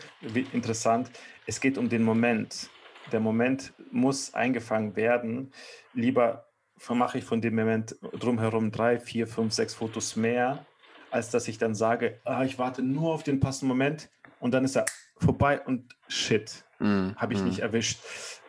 interessant, 0.55 1.11
es 1.47 1.61
geht 1.61 1.77
um 1.77 1.91
den 1.91 2.03
Moment. 2.03 2.71
Der 3.13 3.21
Moment 3.21 3.73
muss 3.91 4.33
eingefangen 4.33 4.95
werden. 4.97 5.53
Lieber 5.95 6.50
mache 6.89 7.19
ich 7.19 7.25
von 7.25 7.41
dem 7.41 7.55
Moment 7.55 7.97
drumherum 8.19 8.73
drei, 8.73 8.99
vier, 8.99 9.27
fünf, 9.27 9.53
sechs 9.53 9.75
Fotos 9.75 10.17
mehr, 10.17 10.67
als 11.11 11.31
dass 11.31 11.49
ich 11.49 11.59
dann 11.59 11.75
sage, 11.75 12.21
ah, 12.25 12.45
ich 12.45 12.59
warte 12.59 12.83
nur 12.83 13.13
auf 13.13 13.23
den 13.23 13.41
passenden 13.41 13.69
Moment 13.69 14.11
und 14.41 14.53
dann 14.53 14.65
ist 14.65 14.77
er 14.77 14.87
vorbei 15.17 15.61
und 15.61 15.95
shit, 16.09 16.65
mm, 16.79 17.11
habe 17.17 17.35
ich 17.35 17.41
mm. 17.41 17.45
nicht 17.45 17.59
erwischt. 17.61 18.01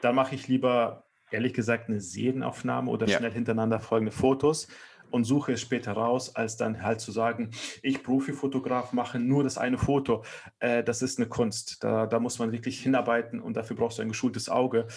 Da 0.01 0.13
mache 0.13 0.35
ich 0.35 0.47
lieber, 0.47 1.03
ehrlich 1.29 1.53
gesagt, 1.53 1.89
eine 1.89 2.01
Serienaufnahme 2.01 2.89
oder 2.89 3.07
ja. 3.07 3.17
schnell 3.17 3.31
hintereinander 3.31 3.79
folgende 3.79 4.11
Fotos 4.11 4.67
und 5.11 5.25
suche 5.25 5.53
es 5.53 5.61
später 5.61 5.91
raus, 5.91 6.35
als 6.35 6.55
dann 6.55 6.81
halt 6.81 7.01
zu 7.01 7.11
sagen, 7.11 7.51
ich 7.83 8.01
Profifotograf 8.01 8.93
mache 8.93 9.19
nur 9.19 9.43
das 9.43 9.57
eine 9.57 9.77
Foto. 9.77 10.23
Äh, 10.59 10.83
das 10.83 11.01
ist 11.01 11.19
eine 11.19 11.27
Kunst. 11.27 11.83
Da, 11.83 12.07
da 12.07 12.19
muss 12.19 12.39
man 12.39 12.53
wirklich 12.53 12.79
hinarbeiten 12.81 13.41
und 13.41 13.57
dafür 13.57 13.75
brauchst 13.75 13.97
du 13.97 14.01
ein 14.01 14.09
geschultes 14.09 14.47
Auge. 14.49 14.87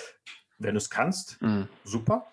Wenn 0.59 0.75
du 0.75 0.79
es 0.79 0.89
kannst, 0.89 1.43
mm. 1.43 1.63
super 1.83 2.29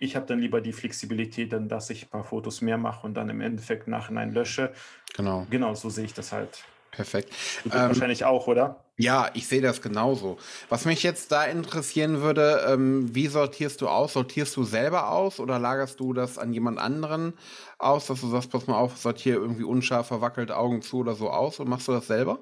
ich 0.00 0.16
habe 0.16 0.26
dann 0.26 0.40
lieber 0.40 0.60
die 0.60 0.72
Flexibilität, 0.72 1.52
dann, 1.52 1.68
dass 1.68 1.90
ich 1.90 2.04
ein 2.04 2.08
paar 2.08 2.24
Fotos 2.24 2.62
mehr 2.62 2.78
mache 2.78 3.06
und 3.06 3.14
dann 3.14 3.28
im 3.28 3.40
Endeffekt 3.40 3.86
nachhinein 3.86 4.32
lösche. 4.32 4.72
Genau. 5.14 5.46
Genau, 5.50 5.74
so 5.74 5.90
sehe 5.90 6.06
ich 6.06 6.14
das 6.14 6.32
halt. 6.32 6.64
Perfekt. 6.90 7.32
Ähm, 7.66 7.72
wahrscheinlich 7.72 8.24
auch, 8.24 8.48
oder? 8.48 8.82
Ja, 8.96 9.30
ich 9.34 9.46
sehe 9.46 9.60
das 9.60 9.80
genauso. 9.80 10.38
Was 10.70 10.86
mich 10.86 11.02
jetzt 11.02 11.30
da 11.32 11.44
interessieren 11.44 12.22
würde, 12.22 12.64
ähm, 12.66 13.14
wie 13.14 13.28
sortierst 13.28 13.80
du 13.82 13.88
aus? 13.88 14.14
Sortierst 14.14 14.56
du 14.56 14.64
selber 14.64 15.10
aus 15.10 15.38
oder 15.38 15.58
lagerst 15.58 16.00
du 16.00 16.14
das 16.14 16.38
an 16.38 16.52
jemand 16.52 16.78
anderen 16.78 17.34
aus, 17.78 18.06
dass 18.06 18.22
du 18.22 18.28
sagst, 18.28 18.50
pass 18.50 18.66
mal 18.66 18.76
auf, 18.76 18.96
sortiere 18.96 19.38
irgendwie 19.38 19.64
unscharf, 19.64 20.08
verwackelt, 20.08 20.50
Augen 20.50 20.82
zu 20.82 20.98
oder 20.98 21.14
so 21.14 21.30
aus 21.30 21.60
und 21.60 21.68
machst 21.68 21.86
du 21.88 21.92
das 21.92 22.06
selber? 22.06 22.40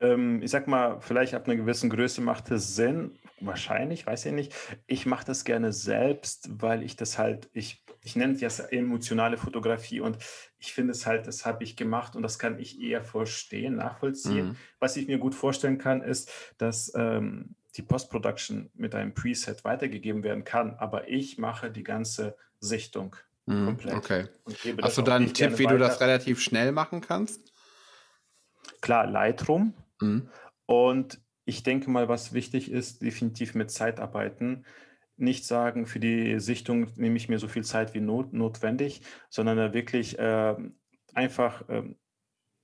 Ähm, 0.00 0.42
ich 0.42 0.50
sag 0.50 0.66
mal, 0.66 0.98
vielleicht 1.00 1.34
ab 1.34 1.46
einer 1.46 1.56
gewissen 1.56 1.88
Größe 1.88 2.20
macht 2.20 2.50
es 2.50 2.74
Sinn. 2.74 3.12
Wahrscheinlich, 3.46 4.06
weiß 4.06 4.26
ich 4.26 4.32
nicht. 4.32 4.54
Ich 4.86 5.06
mache 5.06 5.24
das 5.24 5.44
gerne 5.44 5.72
selbst, 5.72 6.48
weil 6.60 6.82
ich 6.82 6.96
das 6.96 7.18
halt, 7.18 7.48
ich, 7.52 7.84
ich 8.02 8.16
nenne 8.16 8.34
es 8.40 8.60
emotionale 8.60 9.36
Fotografie 9.36 10.00
und 10.00 10.18
ich 10.58 10.72
finde 10.72 10.92
es 10.92 11.06
halt, 11.06 11.26
das 11.26 11.46
habe 11.46 11.64
ich 11.64 11.76
gemacht 11.76 12.16
und 12.16 12.22
das 12.22 12.38
kann 12.38 12.58
ich 12.58 12.80
eher 12.80 13.02
verstehen, 13.02 13.76
nachvollziehen. 13.76 14.48
Mhm. 14.48 14.56
Was 14.78 14.96
ich 14.96 15.06
mir 15.06 15.18
gut 15.18 15.34
vorstellen 15.34 15.78
kann, 15.78 16.02
ist, 16.02 16.30
dass 16.58 16.92
ähm, 16.94 17.54
die 17.76 17.82
Post-Production 17.82 18.70
mit 18.74 18.94
einem 18.94 19.14
Preset 19.14 19.64
weitergegeben 19.64 20.22
werden 20.22 20.44
kann, 20.44 20.74
aber 20.74 21.08
ich 21.08 21.38
mache 21.38 21.70
die 21.70 21.82
ganze 21.82 22.36
Sichtung 22.60 23.16
mhm, 23.46 23.66
komplett. 23.66 23.94
Okay. 23.94 24.28
Hast 24.80 24.98
du 24.98 25.02
da 25.02 25.16
einen 25.16 25.34
Tipp, 25.34 25.58
wie 25.58 25.64
weiter. 25.64 25.74
du 25.74 25.78
das 25.78 26.00
relativ 26.00 26.40
schnell 26.40 26.72
machen 26.72 27.00
kannst? 27.00 27.52
Klar, 28.80 29.06
Lightroom 29.06 29.74
Mhm. 30.00 30.28
Und 30.66 31.20
ich 31.44 31.62
denke 31.62 31.90
mal, 31.90 32.08
was 32.08 32.32
wichtig 32.32 32.70
ist, 32.70 33.02
definitiv 33.02 33.54
mit 33.54 33.70
Zeit 33.70 34.00
arbeiten. 34.00 34.64
Nicht 35.16 35.44
sagen, 35.44 35.86
für 35.86 36.00
die 36.00 36.40
Sichtung 36.40 36.88
nehme 36.96 37.16
ich 37.16 37.28
mir 37.28 37.38
so 37.38 37.48
viel 37.48 37.64
Zeit 37.64 37.94
wie 37.94 38.00
not, 38.00 38.32
notwendig, 38.32 39.02
sondern 39.30 39.72
wirklich 39.72 40.18
äh, 40.18 40.56
einfach 41.14 41.64
ähm, 41.68 41.96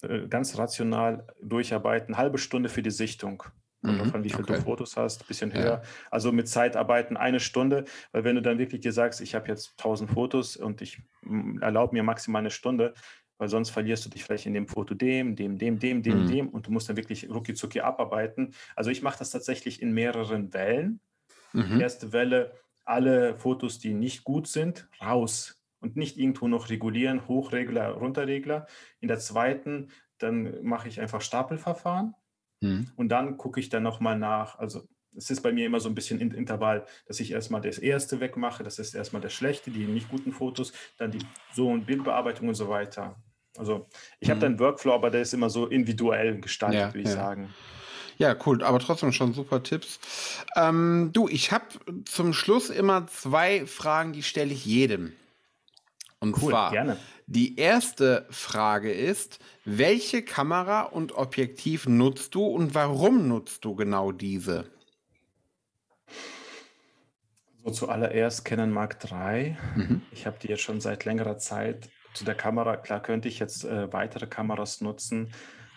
äh, 0.02 0.26
ganz 0.28 0.58
rational 0.58 1.26
durcharbeiten. 1.42 2.16
Halbe 2.16 2.38
Stunde 2.38 2.68
für 2.68 2.82
die 2.82 2.90
Sichtung. 2.90 3.44
Mhm, 3.82 3.98
davon, 3.98 4.24
wie 4.24 4.30
viele 4.30 4.42
okay. 4.42 4.56
du 4.56 4.62
Fotos 4.62 4.96
hast, 4.96 5.22
ein 5.22 5.26
bisschen 5.26 5.54
höher. 5.54 5.64
Ja. 5.64 5.82
Also 6.10 6.32
mit 6.32 6.48
Zeit 6.48 6.76
arbeiten 6.76 7.16
eine 7.16 7.40
Stunde, 7.40 7.84
weil 8.12 8.24
wenn 8.24 8.36
du 8.36 8.42
dann 8.42 8.58
wirklich 8.58 8.82
dir 8.82 8.92
sagst, 8.92 9.20
ich 9.20 9.34
habe 9.34 9.48
jetzt 9.48 9.74
1000 9.78 10.10
Fotos 10.10 10.56
und 10.56 10.82
ich 10.82 11.02
erlaube 11.60 11.94
mir 11.94 12.02
maximal 12.02 12.40
eine 12.40 12.50
Stunde, 12.50 12.94
weil 13.40 13.48
sonst 13.48 13.70
verlierst 13.70 14.04
du 14.04 14.10
dich 14.10 14.22
vielleicht 14.22 14.44
in 14.44 14.52
dem 14.52 14.68
Foto 14.68 14.94
dem, 14.94 15.34
dem, 15.34 15.56
dem, 15.56 15.78
dem, 15.78 16.02
dem, 16.02 16.24
mhm. 16.24 16.28
dem 16.28 16.48
und 16.50 16.66
du 16.66 16.70
musst 16.70 16.90
dann 16.90 16.98
wirklich 16.98 17.28
rucki 17.30 17.54
zucki 17.54 17.80
abarbeiten. 17.80 18.52
Also 18.76 18.90
ich 18.90 19.00
mache 19.00 19.18
das 19.18 19.30
tatsächlich 19.30 19.80
in 19.80 19.92
mehreren 19.92 20.52
Wellen. 20.52 21.00
Mhm. 21.54 21.80
Erste 21.80 22.12
Welle, 22.12 22.52
alle 22.84 23.34
Fotos, 23.36 23.78
die 23.78 23.94
nicht 23.94 24.24
gut 24.24 24.46
sind, 24.46 24.88
raus 25.00 25.64
und 25.80 25.96
nicht 25.96 26.18
irgendwo 26.18 26.48
noch 26.48 26.68
regulieren, 26.68 27.26
Hochregler, 27.28 27.92
Runterregler. 27.92 28.66
In 29.00 29.08
der 29.08 29.18
zweiten, 29.18 29.88
dann 30.18 30.62
mache 30.62 30.88
ich 30.88 31.00
einfach 31.00 31.22
Stapelverfahren 31.22 32.14
mhm. 32.60 32.90
und 32.96 33.08
dann 33.08 33.38
gucke 33.38 33.58
ich 33.58 33.70
dann 33.70 33.82
nochmal 33.82 34.18
nach, 34.18 34.58
also 34.58 34.86
es 35.16 35.30
ist 35.30 35.40
bei 35.40 35.50
mir 35.50 35.64
immer 35.64 35.80
so 35.80 35.88
ein 35.88 35.94
bisschen 35.94 36.20
in 36.20 36.30
Intervall, 36.30 36.84
dass 37.06 37.20
ich 37.20 37.32
erstmal 37.32 37.62
das 37.62 37.78
erste 37.78 38.20
wegmache, 38.20 38.62
das 38.62 38.78
ist 38.78 38.94
erstmal 38.94 39.22
das 39.22 39.32
Schlechte, 39.32 39.70
die 39.70 39.86
nicht 39.86 40.10
guten 40.10 40.32
Fotos, 40.32 40.74
dann 40.98 41.10
die 41.10 41.20
so 41.54 41.68
und 41.70 41.86
Bildbearbeitung 41.86 42.48
und 42.48 42.54
so 42.54 42.68
weiter. 42.68 43.16
Also 43.56 43.86
ich 44.20 44.28
mhm. 44.28 44.32
habe 44.32 44.40
da 44.40 44.46
einen 44.46 44.58
Workflow, 44.58 44.92
aber 44.92 45.10
der 45.10 45.22
ist 45.22 45.34
immer 45.34 45.50
so 45.50 45.66
individuell 45.66 46.40
gestaltet, 46.40 46.80
ja, 46.80 46.88
würde 46.88 47.00
ich 47.00 47.08
ja. 47.08 47.14
sagen. 47.14 47.54
Ja, 48.20 48.36
cool, 48.44 48.62
aber 48.62 48.78
trotzdem 48.80 49.12
schon 49.12 49.32
super 49.32 49.62
Tipps. 49.62 49.98
Ähm, 50.54 51.08
du, 51.14 51.26
ich 51.26 51.52
habe 51.52 51.64
zum 52.04 52.34
Schluss 52.34 52.68
immer 52.68 53.06
zwei 53.06 53.64
Fragen, 53.64 54.12
die 54.12 54.22
stelle 54.22 54.52
ich 54.52 54.66
jedem. 54.66 55.14
Und 56.18 56.36
cool, 56.42 56.50
zwar, 56.50 56.70
gerne. 56.70 56.98
die 57.26 57.56
erste 57.56 58.26
Frage 58.28 58.92
ist, 58.92 59.38
welche 59.64 60.22
Kamera 60.22 60.82
und 60.82 61.12
Objektiv 61.12 61.86
nutzt 61.86 62.34
du 62.34 62.44
und 62.44 62.74
warum 62.74 63.26
nutzt 63.26 63.64
du 63.64 63.74
genau 63.74 64.12
diese? 64.12 64.66
So 67.64 67.70
zuallererst 67.70 68.44
Canon 68.44 68.70
Mark 68.70 68.98
III. 69.02 69.56
Mhm. 69.76 70.02
Ich 70.12 70.26
habe 70.26 70.36
die 70.42 70.48
jetzt 70.48 70.62
schon 70.62 70.82
seit 70.82 71.06
längerer 71.06 71.38
Zeit 71.38 71.88
zu 72.14 72.24
der 72.24 72.34
Kamera, 72.34 72.76
klar 72.76 73.02
könnte 73.02 73.28
ich 73.28 73.38
jetzt 73.38 73.64
äh, 73.64 73.92
weitere 73.92 74.26
Kameras 74.26 74.80
nutzen, 74.80 75.32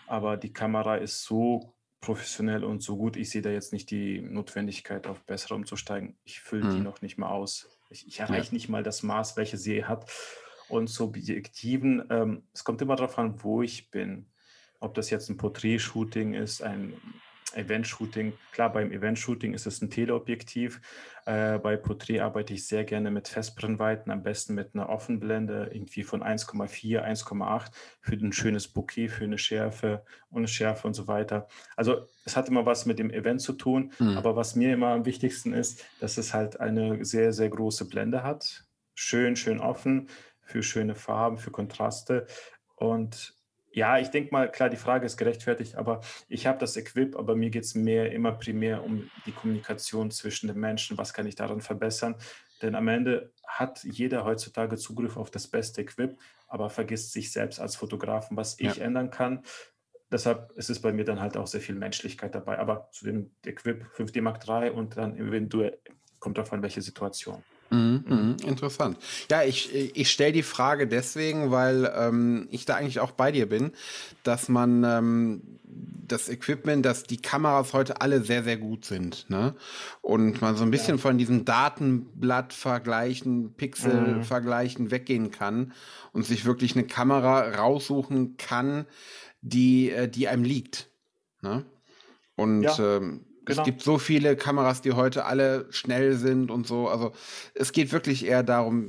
aber 0.06 0.36
die 0.36 0.52
Kamera 0.52 0.96
ist 0.96 1.24
so 1.24 1.74
professionell 2.00 2.64
und 2.64 2.82
so 2.82 2.96
gut, 2.96 3.16
ich 3.16 3.30
sehe 3.30 3.40
da 3.40 3.50
jetzt 3.50 3.72
nicht 3.72 3.90
die 3.90 4.20
Notwendigkeit, 4.20 5.06
auf 5.06 5.24
bessere 5.24 5.54
umzusteigen. 5.54 6.18
Ich 6.24 6.40
fülle 6.40 6.66
mhm. 6.66 6.70
die 6.74 6.80
noch 6.80 7.00
nicht 7.00 7.16
mal 7.16 7.30
aus. 7.30 7.78
Ich, 7.88 8.06
ich 8.06 8.20
erreiche 8.20 8.48
ja. 8.48 8.52
nicht 8.52 8.68
mal 8.68 8.82
das 8.82 9.02
Maß, 9.02 9.36
welches 9.36 9.62
sie 9.62 9.84
hat. 9.84 10.10
Und 10.68 10.88
zu 10.88 11.04
Objektiven, 11.04 12.04
ähm, 12.10 12.42
es 12.52 12.64
kommt 12.64 12.82
immer 12.82 12.96
darauf 12.96 13.18
an, 13.18 13.42
wo 13.42 13.62
ich 13.62 13.90
bin. 13.90 14.30
Ob 14.80 14.94
das 14.94 15.08
jetzt 15.08 15.30
ein 15.30 15.38
Porträt-Shooting 15.38 16.34
ist, 16.34 16.62
ein 16.62 16.94
Event-Shooting. 17.56 18.32
Klar, 18.52 18.72
beim 18.72 18.90
Event-Shooting 18.90 19.54
ist 19.54 19.66
es 19.66 19.80
ein 19.82 19.90
Teleobjektiv. 19.90 20.80
Äh, 21.26 21.58
bei 21.58 21.76
Porträt 21.76 22.20
arbeite 22.20 22.52
ich 22.54 22.66
sehr 22.66 22.84
gerne 22.84 23.10
mit 23.10 23.28
Festbrennweiten, 23.28 24.12
am 24.12 24.22
besten 24.22 24.54
mit 24.54 24.74
einer 24.74 24.88
Offenblende, 24.88 25.70
irgendwie 25.72 26.02
von 26.02 26.22
1,4, 26.22 27.02
1,8 27.02 27.70
für 28.00 28.14
ein 28.14 28.32
schönes 28.32 28.68
Bouquet, 28.68 29.08
für 29.08 29.24
eine 29.24 29.38
Schärfe, 29.38 30.04
ohne 30.30 30.48
Schärfe 30.48 30.86
und 30.86 30.94
so 30.94 31.06
weiter. 31.06 31.46
Also 31.76 32.08
es 32.24 32.36
hat 32.36 32.48
immer 32.48 32.66
was 32.66 32.86
mit 32.86 32.98
dem 32.98 33.10
Event 33.10 33.40
zu 33.40 33.54
tun, 33.54 33.92
mhm. 33.98 34.16
aber 34.18 34.36
was 34.36 34.54
mir 34.54 34.74
immer 34.74 34.88
am 34.88 35.06
wichtigsten 35.06 35.52
ist, 35.52 35.84
dass 36.00 36.18
es 36.18 36.34
halt 36.34 36.60
eine 36.60 37.04
sehr, 37.04 37.32
sehr 37.32 37.48
große 37.48 37.88
Blende 37.88 38.22
hat. 38.22 38.64
Schön, 38.94 39.36
schön 39.36 39.60
offen, 39.60 40.08
für 40.42 40.62
schöne 40.62 40.94
Farben, 40.94 41.38
für 41.38 41.50
Kontraste. 41.50 42.26
Und 42.76 43.33
Ja, 43.74 43.98
ich 43.98 44.10
denke 44.10 44.30
mal, 44.30 44.48
klar, 44.52 44.70
die 44.70 44.76
Frage 44.76 45.04
ist 45.04 45.16
gerechtfertigt, 45.16 45.74
aber 45.74 46.00
ich 46.28 46.46
habe 46.46 46.58
das 46.58 46.76
Equip, 46.76 47.16
aber 47.16 47.34
mir 47.34 47.50
geht 47.50 47.64
es 47.64 47.74
mehr 47.74 48.12
immer 48.12 48.30
primär 48.30 48.84
um 48.84 49.10
die 49.26 49.32
Kommunikation 49.32 50.12
zwischen 50.12 50.46
den 50.46 50.60
Menschen. 50.60 50.96
Was 50.96 51.12
kann 51.12 51.26
ich 51.26 51.34
daran 51.34 51.60
verbessern? 51.60 52.14
Denn 52.62 52.76
am 52.76 52.86
Ende 52.86 53.32
hat 53.48 53.82
jeder 53.82 54.24
heutzutage 54.24 54.76
Zugriff 54.76 55.16
auf 55.16 55.32
das 55.32 55.48
beste 55.48 55.80
Equip, 55.80 56.16
aber 56.46 56.70
vergisst 56.70 57.12
sich 57.12 57.32
selbst 57.32 57.58
als 57.58 57.74
Fotografen, 57.74 58.36
was 58.36 58.60
ich 58.60 58.76
ja. 58.76 58.84
ändern 58.84 59.10
kann. 59.10 59.42
Deshalb 60.12 60.52
ist 60.52 60.70
es 60.70 60.80
bei 60.80 60.92
mir 60.92 61.04
dann 61.04 61.20
halt 61.20 61.36
auch 61.36 61.48
sehr 61.48 61.60
viel 61.60 61.74
Menschlichkeit 61.74 62.32
dabei. 62.36 62.60
Aber 62.60 62.88
zu 62.92 63.04
dem 63.04 63.32
Equip 63.44 63.86
5D 63.96 64.22
Mark 64.22 64.46
III 64.46 64.70
und 64.70 64.96
dann 64.96 65.16
eventuell 65.16 65.80
kommt 66.20 66.38
davon 66.38 66.62
welche 66.62 66.80
Situation. 66.80 67.42
Mhm, 67.70 68.04
mhm, 68.06 68.36
interessant. 68.46 68.98
Ja, 69.30 69.42
ich, 69.42 69.74
ich 69.74 70.10
stelle 70.10 70.32
die 70.32 70.42
Frage 70.42 70.86
deswegen, 70.86 71.50
weil 71.50 71.92
ähm, 71.96 72.48
ich 72.50 72.64
da 72.64 72.76
eigentlich 72.76 73.00
auch 73.00 73.12
bei 73.12 73.32
dir 73.32 73.48
bin, 73.48 73.72
dass 74.22 74.48
man 74.48 74.84
ähm, 74.84 75.42
das 76.06 76.28
Equipment, 76.28 76.84
dass 76.84 77.04
die 77.04 77.16
Kameras 77.16 77.72
heute 77.72 78.00
alle 78.00 78.22
sehr, 78.22 78.44
sehr 78.44 78.56
gut 78.56 78.84
sind. 78.84 79.28
Ne? 79.28 79.54
Und 80.02 80.40
man 80.40 80.56
so 80.56 80.62
ein 80.64 80.70
bisschen 80.70 80.96
ja. 80.96 81.02
von 81.02 81.18
diesem 81.18 81.44
Datenblatt 81.44 82.52
vergleichen, 82.52 83.54
Pixel 83.54 84.16
mhm. 84.16 84.22
vergleichen 84.22 84.90
weggehen 84.90 85.30
kann 85.30 85.72
und 86.12 86.24
sich 86.24 86.44
wirklich 86.44 86.76
eine 86.76 86.86
Kamera 86.86 87.56
raussuchen 87.56 88.36
kann, 88.36 88.86
die, 89.40 89.90
äh, 89.90 90.08
die 90.08 90.28
einem 90.28 90.44
liegt. 90.44 90.88
Ne? 91.42 91.64
Und 92.36 92.62
ja. 92.62 92.96
ähm, 92.96 93.24
Genau. 93.44 93.60
Es 93.60 93.64
gibt 93.64 93.82
so 93.82 93.98
viele 93.98 94.36
Kameras, 94.36 94.82
die 94.82 94.92
heute 94.92 95.24
alle 95.24 95.66
schnell 95.70 96.14
sind 96.14 96.50
und 96.50 96.66
so. 96.66 96.88
Also 96.88 97.12
es 97.54 97.72
geht 97.72 97.92
wirklich 97.92 98.26
eher 98.26 98.42
darum, 98.42 98.88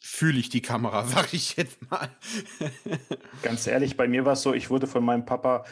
fühle 0.00 0.38
ich 0.38 0.48
die 0.48 0.62
Kamera, 0.62 1.04
sag 1.06 1.34
ich 1.34 1.56
jetzt 1.56 1.90
mal. 1.90 2.08
Ganz 3.42 3.66
ehrlich, 3.66 3.96
bei 3.96 4.08
mir 4.08 4.24
war 4.24 4.34
es 4.34 4.42
so, 4.42 4.54
ich 4.54 4.70
wurde 4.70 4.86
von 4.86 5.04
meinem 5.04 5.26
Papa 5.26 5.64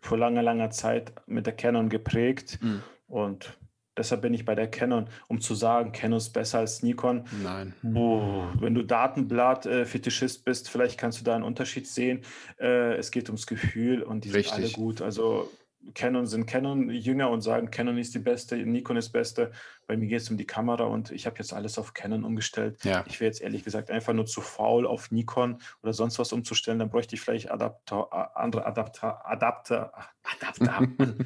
vor 0.00 0.18
langer, 0.18 0.42
langer 0.42 0.70
Zeit 0.70 1.12
mit 1.26 1.46
der 1.46 1.54
Canon 1.54 1.88
geprägt 1.88 2.58
mhm. 2.62 2.82
und 3.08 3.58
deshalb 3.96 4.22
bin 4.22 4.32
ich 4.32 4.44
bei 4.44 4.54
der 4.54 4.70
Canon, 4.70 5.08
um 5.28 5.40
zu 5.40 5.54
sagen, 5.54 5.92
Canon 5.92 6.18
ist 6.18 6.30
besser 6.30 6.60
als 6.60 6.82
Nikon. 6.82 7.24
Nein. 7.42 7.74
Oh, 7.94 8.44
wenn 8.58 8.74
du 8.74 8.82
Datenblatt-Fetischist 8.82 10.44
bist, 10.44 10.70
vielleicht 10.70 10.98
kannst 10.98 11.20
du 11.20 11.24
da 11.24 11.34
einen 11.34 11.44
Unterschied 11.44 11.86
sehen. 11.86 12.22
Äh, 12.58 12.94
es 12.94 13.10
geht 13.10 13.28
ums 13.28 13.46
Gefühl 13.46 14.02
und 14.02 14.24
die 14.24 14.30
Richtig. 14.30 14.54
sind 14.54 14.64
alle 14.64 14.72
gut. 14.72 15.02
Also 15.02 15.50
Canon 15.94 16.26
sind 16.26 16.46
Canon-Jünger 16.46 17.30
und 17.30 17.42
sagen, 17.42 17.70
Canon 17.70 17.98
ist 17.98 18.14
die 18.14 18.18
beste, 18.18 18.56
Nikon 18.56 18.96
ist 18.96 19.10
beste. 19.10 19.50
Bei 19.86 19.96
mir 19.96 20.06
geht 20.06 20.20
es 20.20 20.30
um 20.30 20.36
die 20.36 20.46
Kamera 20.46 20.84
und 20.84 21.10
ich 21.10 21.26
habe 21.26 21.36
jetzt 21.38 21.52
alles 21.52 21.78
auf 21.78 21.92
Canon 21.92 22.24
umgestellt. 22.24 22.82
Ja. 22.84 23.04
Ich 23.06 23.20
wäre 23.20 23.28
jetzt 23.28 23.40
ehrlich 23.40 23.64
gesagt 23.64 23.90
einfach 23.90 24.12
nur 24.12 24.26
zu 24.26 24.40
faul, 24.40 24.86
auf 24.86 25.10
Nikon 25.10 25.60
oder 25.82 25.92
sonst 25.92 26.18
was 26.18 26.32
umzustellen. 26.32 26.78
Dann 26.78 26.90
bräuchte 26.90 27.14
ich 27.14 27.20
vielleicht 27.20 27.50
Adapter, 27.50 28.36
andere 28.36 28.64
Adapter, 28.64 29.26
Adapter, 29.26 29.92
Adapter 30.22 30.88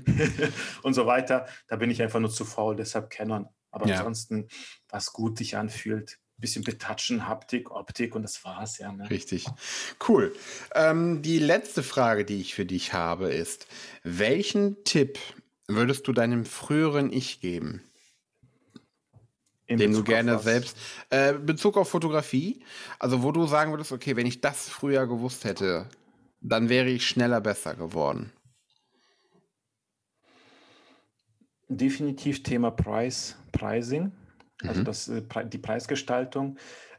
und 0.83 0.95
so 0.95 1.07
weiter. 1.07 1.47
Da 1.69 1.77
bin 1.77 1.91
ich 1.91 2.03
einfach 2.03 2.21
nur 2.21 2.31
zu 2.31 2.45
faul, 2.45 2.77
deshalb 2.77 3.11
Canon. 3.11 3.49
Aber 3.71 3.87
ja. 3.87 3.99
ansonsten, 3.99 4.49
was 4.89 5.13
gut 5.13 5.37
sich 5.37 5.57
anfühlt, 5.57 6.19
bisschen 6.39 6.65
betatschen, 6.65 7.27
Haptik, 7.27 7.71
Optik 7.71 8.15
und 8.15 8.23
das 8.23 8.45
war's 8.45 8.79
ja. 8.79 8.93
Ne? 8.93 9.09
Richtig. 9.11 9.47
Cool. 10.07 10.35
Ähm, 10.75 11.23
die 11.23 11.39
letzte 11.39 11.83
Frage, 11.83 12.25
die 12.25 12.41
ich 12.41 12.55
für 12.55 12.67
dich 12.67 12.93
habe, 12.93 13.33
ist: 13.33 13.67
Welchen 14.03 14.85
Tipp 14.85 15.19
würdest 15.67 16.07
du 16.07 16.13
deinem 16.13 16.45
früheren 16.45 17.13
Ich 17.13 17.41
geben? 17.41 17.83
In 19.67 19.79
den 19.79 19.91
Bezug 19.91 20.05
du 20.05 20.13
gerne 20.13 20.39
selbst. 20.39 20.77
Äh, 21.11 21.35
Bezug 21.35 21.77
auf 21.77 21.89
Fotografie, 21.89 22.63
also 23.01 23.25
wo 23.25 23.33
du 23.33 23.47
sagen 23.47 23.73
würdest, 23.73 23.91
okay, 23.91 24.15
wenn 24.15 24.27
ich 24.27 24.41
das 24.41 24.69
früher 24.69 25.09
gewusst 25.09 25.45
hätte, 25.45 25.89
dann 26.41 26.69
wäre 26.69 26.89
ich 26.89 27.07
schneller 27.07 27.41
besser 27.41 27.75
geworden. 27.75 28.33
Definitiv 31.69 32.45
Thema 32.45 32.71
Price, 32.71 33.35
Pricing 33.51 34.13
also 34.63 34.81
mhm. 34.81 34.85
das, 34.85 35.09
äh, 35.09 35.23
die 35.47 35.59
Preisgestaltung. 35.59 36.59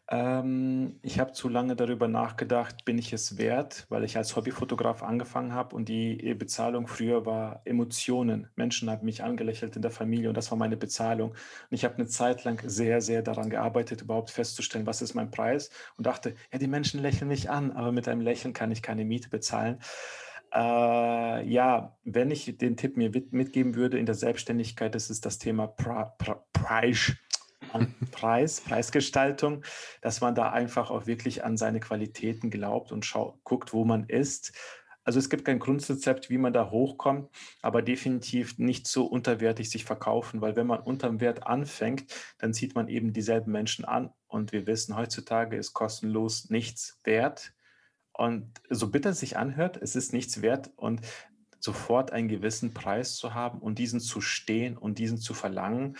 Ähm, 0.10 1.00
ich 1.02 1.20
habe 1.20 1.34
zu 1.34 1.50
lange 1.50 1.76
darüber 1.76 2.08
nachgedacht, 2.08 2.86
bin 2.86 2.98
ich 2.98 3.12
es 3.12 3.38
wert, 3.38 3.86
weil 3.90 4.06
ich 4.06 4.16
als 4.16 4.38
Hobbyfotograf 4.38 5.04
angefangen 5.04 5.54
habe 5.54 5.76
und 5.76 5.90
die 5.90 6.26
äh, 6.26 6.34
Bezahlung 6.34 6.88
früher 6.88 7.26
war 7.26 7.62
Emotionen. 7.66 8.48
Menschen 8.56 8.90
haben 8.90 9.06
mich 9.06 9.24
angelächelt 9.24 9.76
in 9.76 9.82
der 9.82 9.92
Familie 9.92 10.30
und 10.30 10.38
das 10.38 10.50
war 10.50 10.58
meine 10.58 10.78
Bezahlung. 10.78 11.32
Und 11.32 11.38
ich 11.72 11.84
habe 11.84 11.96
eine 11.96 12.08
Zeit 12.08 12.46
lang 12.46 12.62
sehr, 12.66 13.02
sehr 13.02 13.22
daran 13.22 13.50
gearbeitet, 13.50 14.02
überhaupt 14.02 14.32
festzustellen, 14.32 14.86
was 14.86 15.02
ist 15.02 15.14
mein 15.14 15.30
Preis 15.30 15.72
und 15.98 16.08
dachte, 16.08 16.36
ja, 16.54 16.60
die 16.60 16.68
Menschen 16.68 17.02
lächeln 17.02 17.28
mich 17.28 17.50
an, 17.50 17.74
aber 17.74 17.92
mit 17.92 18.08
einem 18.08 18.22
Lächeln 18.22 18.54
kann 18.54 18.72
ich 18.72 18.82
keine 18.82 19.04
Miete 19.04 19.28
bezahlen. 19.30 19.80
Äh, 20.54 21.50
ja, 21.50 21.98
wenn 22.06 22.32
ich 22.32 22.58
den 22.58 22.78
Tipp 22.78 22.96
mir 22.96 23.12
mitgeben 23.32 23.76
würde 23.76 24.00
in 24.00 24.06
der 24.06 24.16
Selbstständigkeit, 24.16 24.96
das 24.96 25.10
ist 25.10 25.26
das 25.26 25.38
Thema 25.38 25.68
Pri 25.68 26.06
Pri 26.18 26.36
Preis 26.54 27.18
an 27.74 27.94
Preis, 28.12 28.62
Preisgestaltung, 28.62 29.64
dass 30.02 30.22
man 30.22 30.36
da 30.36 30.52
einfach 30.52 30.90
auch 30.90 31.08
wirklich 31.08 31.44
an 31.44 31.58
seine 31.58 31.80
Qualitäten 31.80 32.50
glaubt 32.50 32.92
und 32.92 33.06
schau, 33.06 33.40
guckt, 33.44 33.74
wo 33.74 33.86
man 33.86 34.06
ist. 34.06 34.54
Also 35.04 35.20
es 35.20 35.30
gibt 35.30 35.46
kein 35.46 35.60
Grundrezept, 35.60 36.30
wie 36.30 36.38
man 36.38 36.52
da 36.52 36.70
hochkommt, 36.70 37.30
aber 37.62 37.82
definitiv 37.82 38.58
nicht 38.58 38.88
so 38.88 39.06
unterwertig 39.06 39.70
sich 39.70 39.86
verkaufen, 39.86 40.42
weil 40.42 40.58
wenn 40.58 40.68
man 40.68 40.82
unterm 40.82 41.22
Wert 41.22 41.48
anfängt, 41.48 42.14
dann 42.40 42.54
zieht 42.54 42.76
man 42.76 42.90
eben 42.90 43.14
dieselben 43.14 43.54
Menschen 43.54 43.86
an 43.86 44.12
und 44.28 44.52
wir 44.52 44.68
wissen, 44.68 44.98
heutzutage 44.98 45.56
ist 45.56 45.74
kostenlos 45.74 46.50
nichts 46.50 47.00
wert. 47.06 47.54
Und 48.12 48.60
so 48.70 48.90
bitter 48.92 49.12
es 49.12 49.22
sich 49.22 49.38
anhört, 49.38 49.78
es 49.78 49.96
ist 49.96 50.12
nichts 50.12 50.42
wert 50.42 50.72
und 50.76 51.00
sofort 51.60 52.12
einen 52.12 52.28
gewissen 52.28 52.74
Preis 52.74 53.16
zu 53.16 53.34
haben 53.34 53.60
und 53.60 53.80
diesen 53.80 54.00
zu 54.00 54.20
stehen 54.22 54.78
und 54.78 55.00
diesen 55.00 55.20
zu 55.20 55.34
verlangen, 55.34 55.96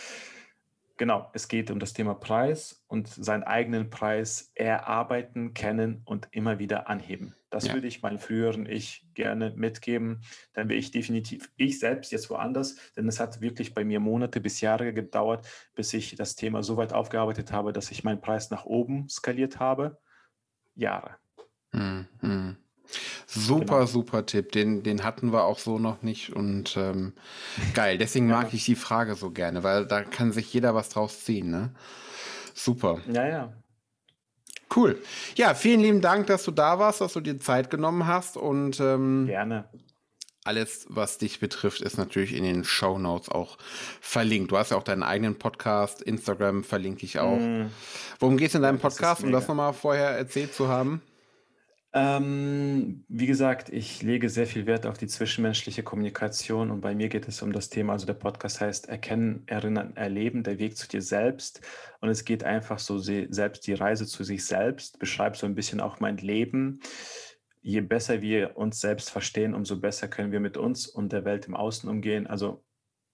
Genau, 0.98 1.30
es 1.32 1.46
geht 1.46 1.70
um 1.70 1.78
das 1.78 1.92
Thema 1.92 2.12
Preis 2.14 2.84
und 2.88 3.06
seinen 3.06 3.44
eigenen 3.44 3.88
Preis 3.88 4.50
erarbeiten, 4.56 5.54
kennen 5.54 6.02
und 6.04 6.26
immer 6.32 6.58
wieder 6.58 6.88
anheben. 6.88 7.36
Das 7.50 7.68
ja. 7.68 7.74
würde 7.74 7.86
ich 7.86 8.02
meinem 8.02 8.18
früheren 8.18 8.66
Ich 8.66 9.06
gerne 9.14 9.52
mitgeben. 9.54 10.22
Dann 10.54 10.68
wäre 10.68 10.78
ich 10.78 10.90
definitiv 10.90 11.52
ich 11.56 11.78
selbst 11.78 12.10
jetzt 12.10 12.28
woanders, 12.30 12.76
denn 12.96 13.06
es 13.06 13.20
hat 13.20 13.40
wirklich 13.40 13.74
bei 13.74 13.84
mir 13.84 14.00
Monate 14.00 14.40
bis 14.40 14.60
Jahre 14.60 14.92
gedauert, 14.92 15.46
bis 15.76 15.94
ich 15.94 16.16
das 16.16 16.34
Thema 16.34 16.64
so 16.64 16.76
weit 16.76 16.92
aufgearbeitet 16.92 17.52
habe, 17.52 17.72
dass 17.72 17.92
ich 17.92 18.02
meinen 18.02 18.20
Preis 18.20 18.50
nach 18.50 18.64
oben 18.64 19.08
skaliert 19.08 19.60
habe. 19.60 20.00
Jahre. 20.74 21.16
Mhm. 21.70 22.56
Super, 23.26 23.80
genau. 23.80 23.86
super 23.86 24.26
Tipp. 24.26 24.52
Den, 24.52 24.82
den 24.82 25.04
hatten 25.04 25.32
wir 25.32 25.44
auch 25.44 25.58
so 25.58 25.78
noch 25.78 26.02
nicht 26.02 26.34
und 26.34 26.76
ähm, 26.76 27.12
geil. 27.74 27.98
Deswegen 27.98 28.28
ja. 28.28 28.36
mag 28.36 28.54
ich 28.54 28.64
die 28.64 28.74
Frage 28.74 29.14
so 29.14 29.30
gerne, 29.30 29.62
weil 29.62 29.86
da 29.86 30.02
kann 30.02 30.32
sich 30.32 30.52
jeder 30.52 30.74
was 30.74 30.88
draus 30.88 31.24
ziehen. 31.24 31.50
Ne? 31.50 31.70
Super. 32.54 33.00
Ja, 33.10 33.26
ja. 33.26 33.52
Cool. 34.74 35.00
Ja, 35.36 35.54
vielen 35.54 35.80
lieben 35.80 36.00
Dank, 36.00 36.26
dass 36.26 36.44
du 36.44 36.50
da 36.50 36.78
warst, 36.78 37.00
dass 37.00 37.14
du 37.14 37.20
dir 37.20 37.38
Zeit 37.38 37.70
genommen 37.70 38.06
hast 38.06 38.36
und 38.36 38.80
ähm, 38.80 39.26
gerne. 39.26 39.68
Alles, 40.44 40.86
was 40.88 41.18
dich 41.18 41.40
betrifft, 41.40 41.82
ist 41.82 41.98
natürlich 41.98 42.34
in 42.34 42.42
den 42.42 42.64
Show 42.64 42.98
Notes 42.98 43.28
auch 43.28 43.58
verlinkt. 44.00 44.50
Du 44.50 44.56
hast 44.56 44.70
ja 44.70 44.78
auch 44.78 44.82
deinen 44.82 45.02
eigenen 45.02 45.36
Podcast, 45.36 46.00
Instagram 46.00 46.64
verlinke 46.64 47.04
ich 47.04 47.18
auch. 47.18 47.36
Mm. 47.36 47.66
Worum 48.18 48.38
geht 48.38 48.48
es 48.48 48.54
in 48.54 48.62
deinem 48.62 48.78
Podcast, 48.78 49.22
um 49.22 49.30
das 49.30 49.46
nochmal 49.46 49.74
vorher 49.74 50.10
erzählt 50.10 50.54
zu 50.54 50.68
haben? 50.68 51.02
Ähm, 51.94 53.04
wie 53.08 53.26
gesagt, 53.26 53.70
ich 53.70 54.02
lege 54.02 54.28
sehr 54.28 54.46
viel 54.46 54.66
Wert 54.66 54.84
auf 54.84 54.98
die 54.98 55.06
zwischenmenschliche 55.06 55.82
Kommunikation 55.82 56.70
und 56.70 56.82
bei 56.82 56.94
mir 56.94 57.08
geht 57.08 57.26
es 57.26 57.40
um 57.40 57.52
das 57.52 57.70
Thema, 57.70 57.94
also 57.94 58.04
der 58.04 58.14
Podcast 58.14 58.60
heißt 58.60 58.90
Erkennen, 58.90 59.44
Erinnern, 59.46 59.96
Erleben, 59.96 60.42
der 60.42 60.58
Weg 60.58 60.76
zu 60.76 60.86
dir 60.86 61.00
selbst. 61.00 61.62
Und 62.00 62.10
es 62.10 62.26
geht 62.26 62.44
einfach 62.44 62.78
so 62.78 62.98
selbst 62.98 63.66
die 63.66 63.72
Reise 63.72 64.06
zu 64.06 64.22
sich 64.22 64.44
selbst, 64.44 64.98
beschreibt 64.98 65.36
so 65.36 65.46
ein 65.46 65.54
bisschen 65.54 65.80
auch 65.80 65.98
mein 65.98 66.18
Leben. 66.18 66.80
Je 67.62 67.80
besser 67.80 68.20
wir 68.20 68.58
uns 68.58 68.80
selbst 68.80 69.10
verstehen, 69.10 69.54
umso 69.54 69.80
besser 69.80 70.08
können 70.08 70.30
wir 70.30 70.40
mit 70.40 70.58
uns 70.58 70.86
und 70.86 71.12
der 71.12 71.24
Welt 71.24 71.46
im 71.46 71.56
Außen 71.56 71.88
umgehen. 71.88 72.26
Also 72.26 72.62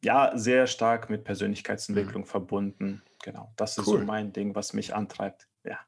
ja, 0.03 0.33
sehr 0.35 0.67
stark 0.67 1.09
mit 1.11 1.25
Persönlichkeitsentwicklung 1.25 2.23
mhm. 2.23 2.27
verbunden. 2.27 3.03
Genau, 3.23 3.53
das 3.57 3.79
ist 3.79 3.87
cool. 3.87 4.01
so 4.01 4.05
mein 4.05 4.33
Ding, 4.33 4.55
was 4.55 4.75
mich 4.75 4.95
antreibt. 4.95 5.49
Ja. 5.65 5.79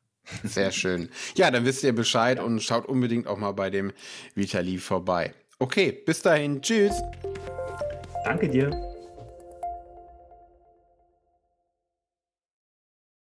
Sehr 0.45 0.73
schön. 0.73 1.09
Ja, 1.37 1.51
dann 1.51 1.65
wisst 1.65 1.83
ihr 1.85 1.95
Bescheid 1.95 2.41
und 2.41 2.63
schaut 2.63 2.87
unbedingt 2.87 3.27
auch 3.27 3.39
mal 3.39 3.53
bei 3.53 3.71
dem 3.71 3.93
Vitali 4.35 4.79
vorbei. 4.79 5.35
Okay, 5.59 5.93
bis 5.93 6.23
dahin. 6.23 6.61
Tschüss. 6.61 6.95
Danke 8.25 8.49
dir. 8.49 8.96